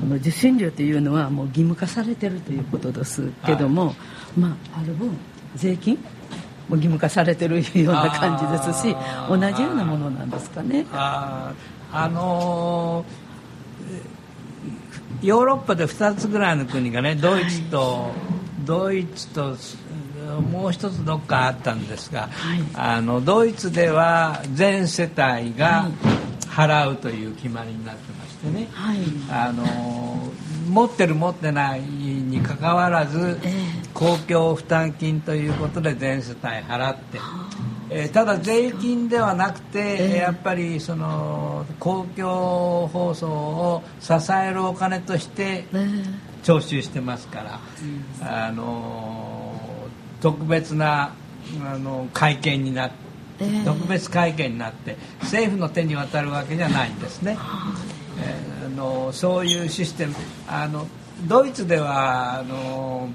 [0.00, 3.94] この受信料というのはもう義務化されてるということですけども、
[4.36, 5.10] まあある分
[5.54, 6.00] 税金も
[6.76, 8.96] 義務化されてるような感じですし
[9.28, 10.86] 同じようなものなんですかね。
[10.92, 11.52] あ
[11.92, 13.22] のー
[15.22, 18.10] ヨーロッパで2つぐらいの国がねドイツと、
[18.64, 19.56] ドイツと
[20.50, 22.60] もう一つどっかあったんですが、はい。
[22.74, 25.90] あのドイツでは全世帯が
[26.48, 28.98] 払うという決まりになってましてね、はい。
[29.30, 33.52] あのー持ってる持ってないにかかわらず、え
[33.94, 37.18] 公共負担金ということで全世帯払って、
[37.90, 40.16] えーただ税金ではなくて、ええ。
[40.16, 46.04] やっぱりその公共放送を支えるお金としてね
[46.42, 51.14] 徴収してますから、あのー特別な
[51.64, 52.94] あの会見になって。
[53.40, 53.64] ええ。
[53.64, 57.36] 特別会見になって政府の手に渡るわけじゃないんですね。
[58.20, 60.14] えーあのそういうシステム。
[60.48, 60.86] あの
[61.26, 63.08] ドイツではあの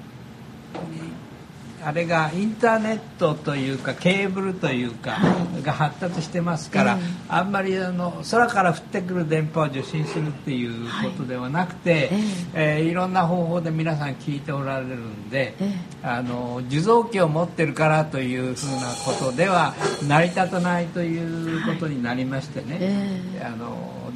[1.88, 5.20] あれがインターネットというかケーブルというか
[5.64, 6.98] が発達してますから、
[7.30, 12.10] あんまりあの空から降ってくる電波を受信するっていうことではなくて、
[12.54, 19.74] えーいろんな方法で皆さん聞いておられるんで、えあの受像機を持ってるからというふうなことでは
[20.08, 23.44] 成り立たないということになりましてね、え。
[23.46, 24.07] あの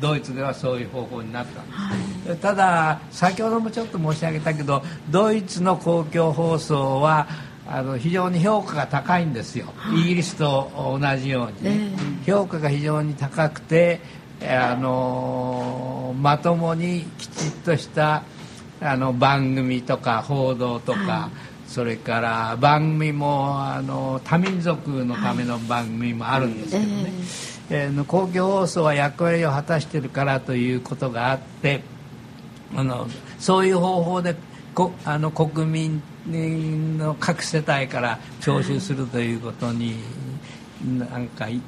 [0.00, 1.62] ドイツではそういう方法になった。
[1.62, 7.26] んです、ただ先ほどもちょっと申し上げたけどドイツの公共放送は
[7.66, 11.92] あの非常に評価が高いんですよ、イギリスと同じようにね、
[12.26, 14.00] 評価が非常に高くて
[14.42, 18.22] あのまともにきちっとした
[18.80, 21.30] あの番組とか報道とか、
[21.66, 31.82] それから番組もあの多民族のための番組もあるんですけどね、えーの公共放送は役割を果たしてるからということがあって
[32.74, 33.06] あの
[33.38, 34.34] そういう方法で
[34.74, 36.02] こあの国民
[36.98, 39.96] の各世帯から徴収するということに
[40.98, 41.60] なんかい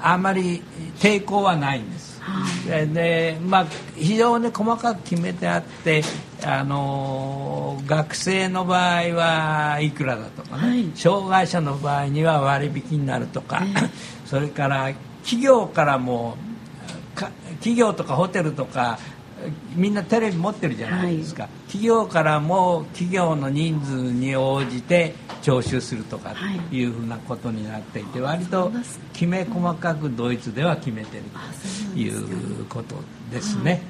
[0.00, 0.62] ああまり
[0.98, 2.18] 抵抗はないんです。
[2.66, 3.66] ででまあ、
[3.96, 6.02] 非常に細かく決めてあって、
[6.44, 10.90] あの学生の場合はいくらだとかね、はい。
[10.94, 13.62] 障害者の場合には割引になるとか、
[14.28, 14.92] それから
[15.22, 16.36] 企業からも
[17.14, 18.98] か企業とかホテルとか
[19.74, 26.34] みんなテレビ持ってるじゃないですか、企業からも企業の人数に応じて徴収するとかは
[26.72, 26.76] い。
[26.76, 28.72] いうふうなことになっていて割と
[29.12, 31.24] きめ細かくドイツでは決めてる
[31.94, 32.96] ということ
[33.30, 33.82] ですね。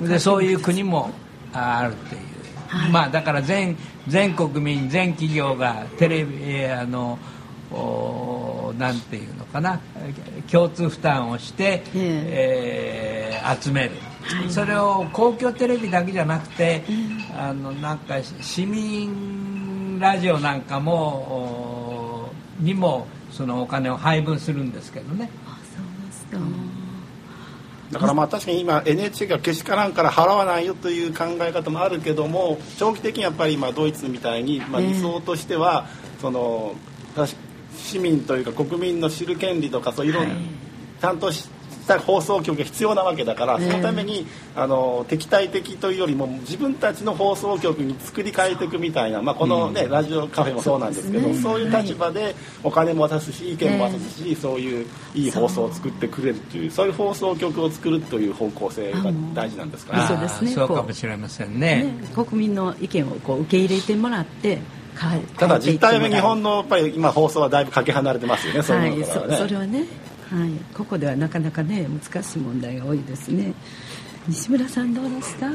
[0.00, 1.10] でそういう国も
[1.52, 3.76] ああるっていう、まあだから全
[4.08, 7.18] 全国民全企業がテレビえーあの
[7.70, 9.80] おなんていうのかな
[10.50, 13.22] 共通負担をして、えー
[13.60, 13.90] 集める、
[14.48, 16.84] それを公共テレビだけじゃなくて、
[17.36, 25.30] あのなんか市民ラジオなんかもおにもそのお金を配分するんですけどね。
[27.90, 35.86] だからまあ確かに今 NHK がけしからんから払わないよという考え方もあるけども長期的にやっぱり今ドイツみたいにまあ理想としては
[36.18, 36.74] その
[37.14, 37.38] 確か
[37.92, 40.34] 市民というか国民の知る権利とかそういういろんな、
[41.00, 41.48] ちゃんとし
[41.86, 56.86] た放送局が必要なわけだから、そのためにあの敵対的というよりも自分たちの放送局に作り変えていくみたいな、まあ、この、ねラジオカフェもそうなんですけどそう,、いう立場でお金も渡すし意見も渡すし、そういういい放送を作ってくれるというそう。
[56.86, 60.06] いう放送局を作るという方向性が大事なんですかね。
[60.06, 60.50] そうですね。
[60.52, 61.82] そうかもしれませんね。
[61.82, 64.60] ね国民の意見をこう受け入れてもらって
[65.38, 69.04] ただ実態は日本ののやっぱり今放送はだいぶかけ離れてますよねそうはいいう。
[69.04, 69.84] そそれはね、
[70.30, 73.54] はい、ここではなかなかね難しい問題が多いですね。
[74.28, 75.48] 西村さんどうでした？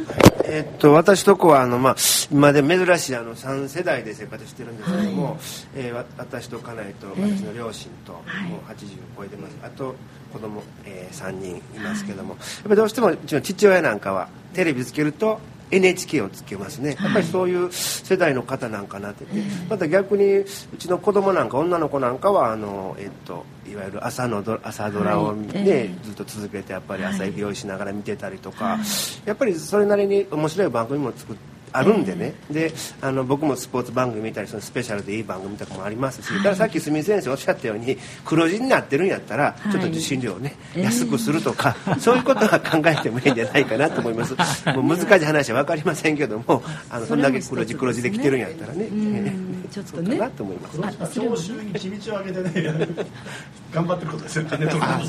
[0.44, 1.96] えっと、私とこはあの、まあ、
[2.30, 5.38] 今で珍しいあの3世代で生活してるんですけども、
[5.74, 8.24] えーわ私と家内と私の両親と、もう
[8.70, 9.58] 80を超えてます。
[9.64, 9.96] あと
[10.34, 15.40] 子供、えー、3人いますけども、やっぱりどうしてもうちの父親なんかはテレビつけると
[15.72, 16.96] NHK をつけますね。
[17.00, 19.26] やっぱりそういう世代の方なんかなって。
[19.26, 19.32] て、
[19.70, 20.46] また逆にう
[20.78, 25.70] ちの子供なんか女の子なんかはあの、えっと、いわゆる朝のド朝ドラをね、はい。
[25.70, 28.80] えずっと続けてやっぱり朝用意しながら見てたりとか、
[29.26, 31.36] やっぱりそれなりに面白い番組も作っ
[31.78, 39.72] あるんでね、であの僕もスポーツ番組見たりそのスペシャルでいい番組とかもありますし、だからさっき住先生おっしゃったように黒字になってるんやったら、はい。
[39.72, 44.36] ちょっと受信料をね、ええ安くするとか、そういうことは考えてもいいんじゃないかなと思います。
[44.76, 48.86] もう難しい話は分かりませんけどもあのそんだけ黒字黒字できてるんやったらね。
[48.86, 49.68] うん。
[49.70, 50.18] ちょっとね。
[50.18, 50.80] なと思います。
[51.02, 52.88] あそれは徴収に地道を上げてね
[53.72, 55.00] 頑張ってることですよ 金とか。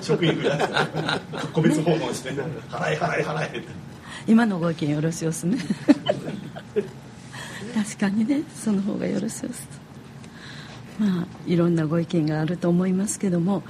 [0.00, 0.74] 職員増やして
[1.52, 2.30] 個別訪問して。
[2.30, 3.91] 払い払い払いって
[4.26, 5.58] 今のご意見よろしいおすね
[7.74, 9.66] 確かにねその方がよろしいおす
[10.98, 13.62] まあいろんなご意見があると思いますけども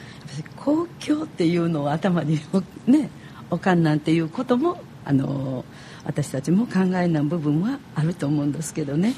[0.56, 2.40] 公共っていうのを頭に
[2.86, 3.10] ね
[3.50, 5.64] おかんなんていうこともあの
[6.04, 9.14] 私たちも考えない部分はあると思うんですけどね。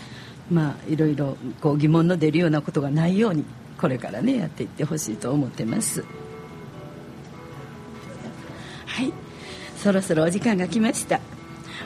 [0.50, 3.44] まあいろいろこう疑問の出るようなことがないように
[3.78, 6.04] これからねやっていってほしいと思ってます。
[9.84, 11.20] そろそろお時間が来ました。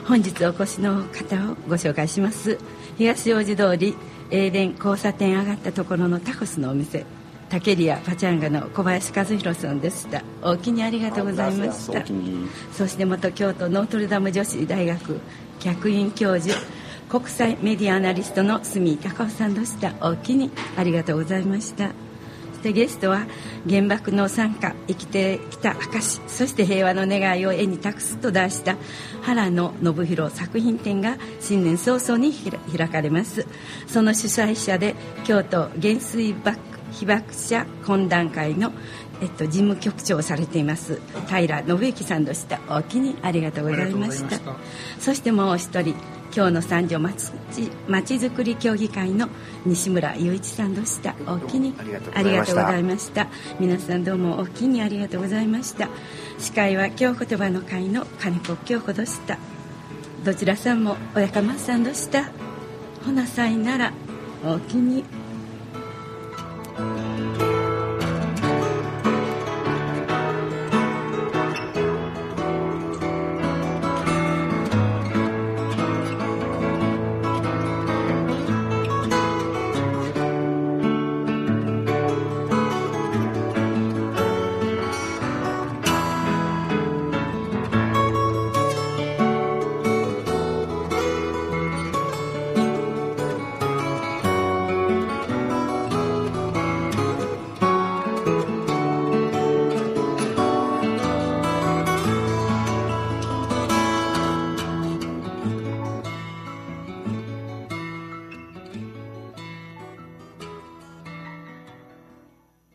[0.07, 2.57] 本日お越しの方をご紹介します。
[2.97, 3.93] 東大路通り
[4.31, 7.05] 英電交差点上がったところのタコスのお店
[7.49, 10.23] タケリアパチャンガの小林和弘さんでした。
[10.41, 12.05] お気にありがとうございました。
[12.71, 15.19] そして元京都ノートルダム女子大学
[15.59, 16.57] 客員教授
[17.09, 19.93] 国際メディアアナリストの住井隆夫さんでした。
[19.99, 21.91] お気にありがとうございました
[22.59, 23.25] そしてゲストは
[23.69, 28.75] 原爆の参加生きてきた証そして平和の願いを絵に託すと題した
[29.21, 33.47] 原野信弘作品展が新年早々に開かれます
[33.87, 36.59] その主催者で京都原水爆
[36.91, 38.73] 被爆者懇談会の
[39.21, 41.01] えっと、事務局長をされています。
[41.27, 42.61] 平信之さんでした。
[42.69, 44.39] お気にありがとうございました。
[44.97, 45.93] そしてもう一人
[46.35, 47.23] 今日の三条まち
[48.15, 49.29] づくり協議会の
[49.65, 51.15] 西村雄一さんでした。
[51.27, 51.91] おおきにあり
[52.33, 53.27] がとうございました。
[53.59, 55.89] 皆さんどうもおおきにありがとうございました。
[56.37, 59.37] 司会は今日言葉の会の金子京子でした。
[60.23, 62.25] どちらさんも親かまさんでした。
[63.05, 63.93] ほなさいなら
[64.45, 65.03] おおきに。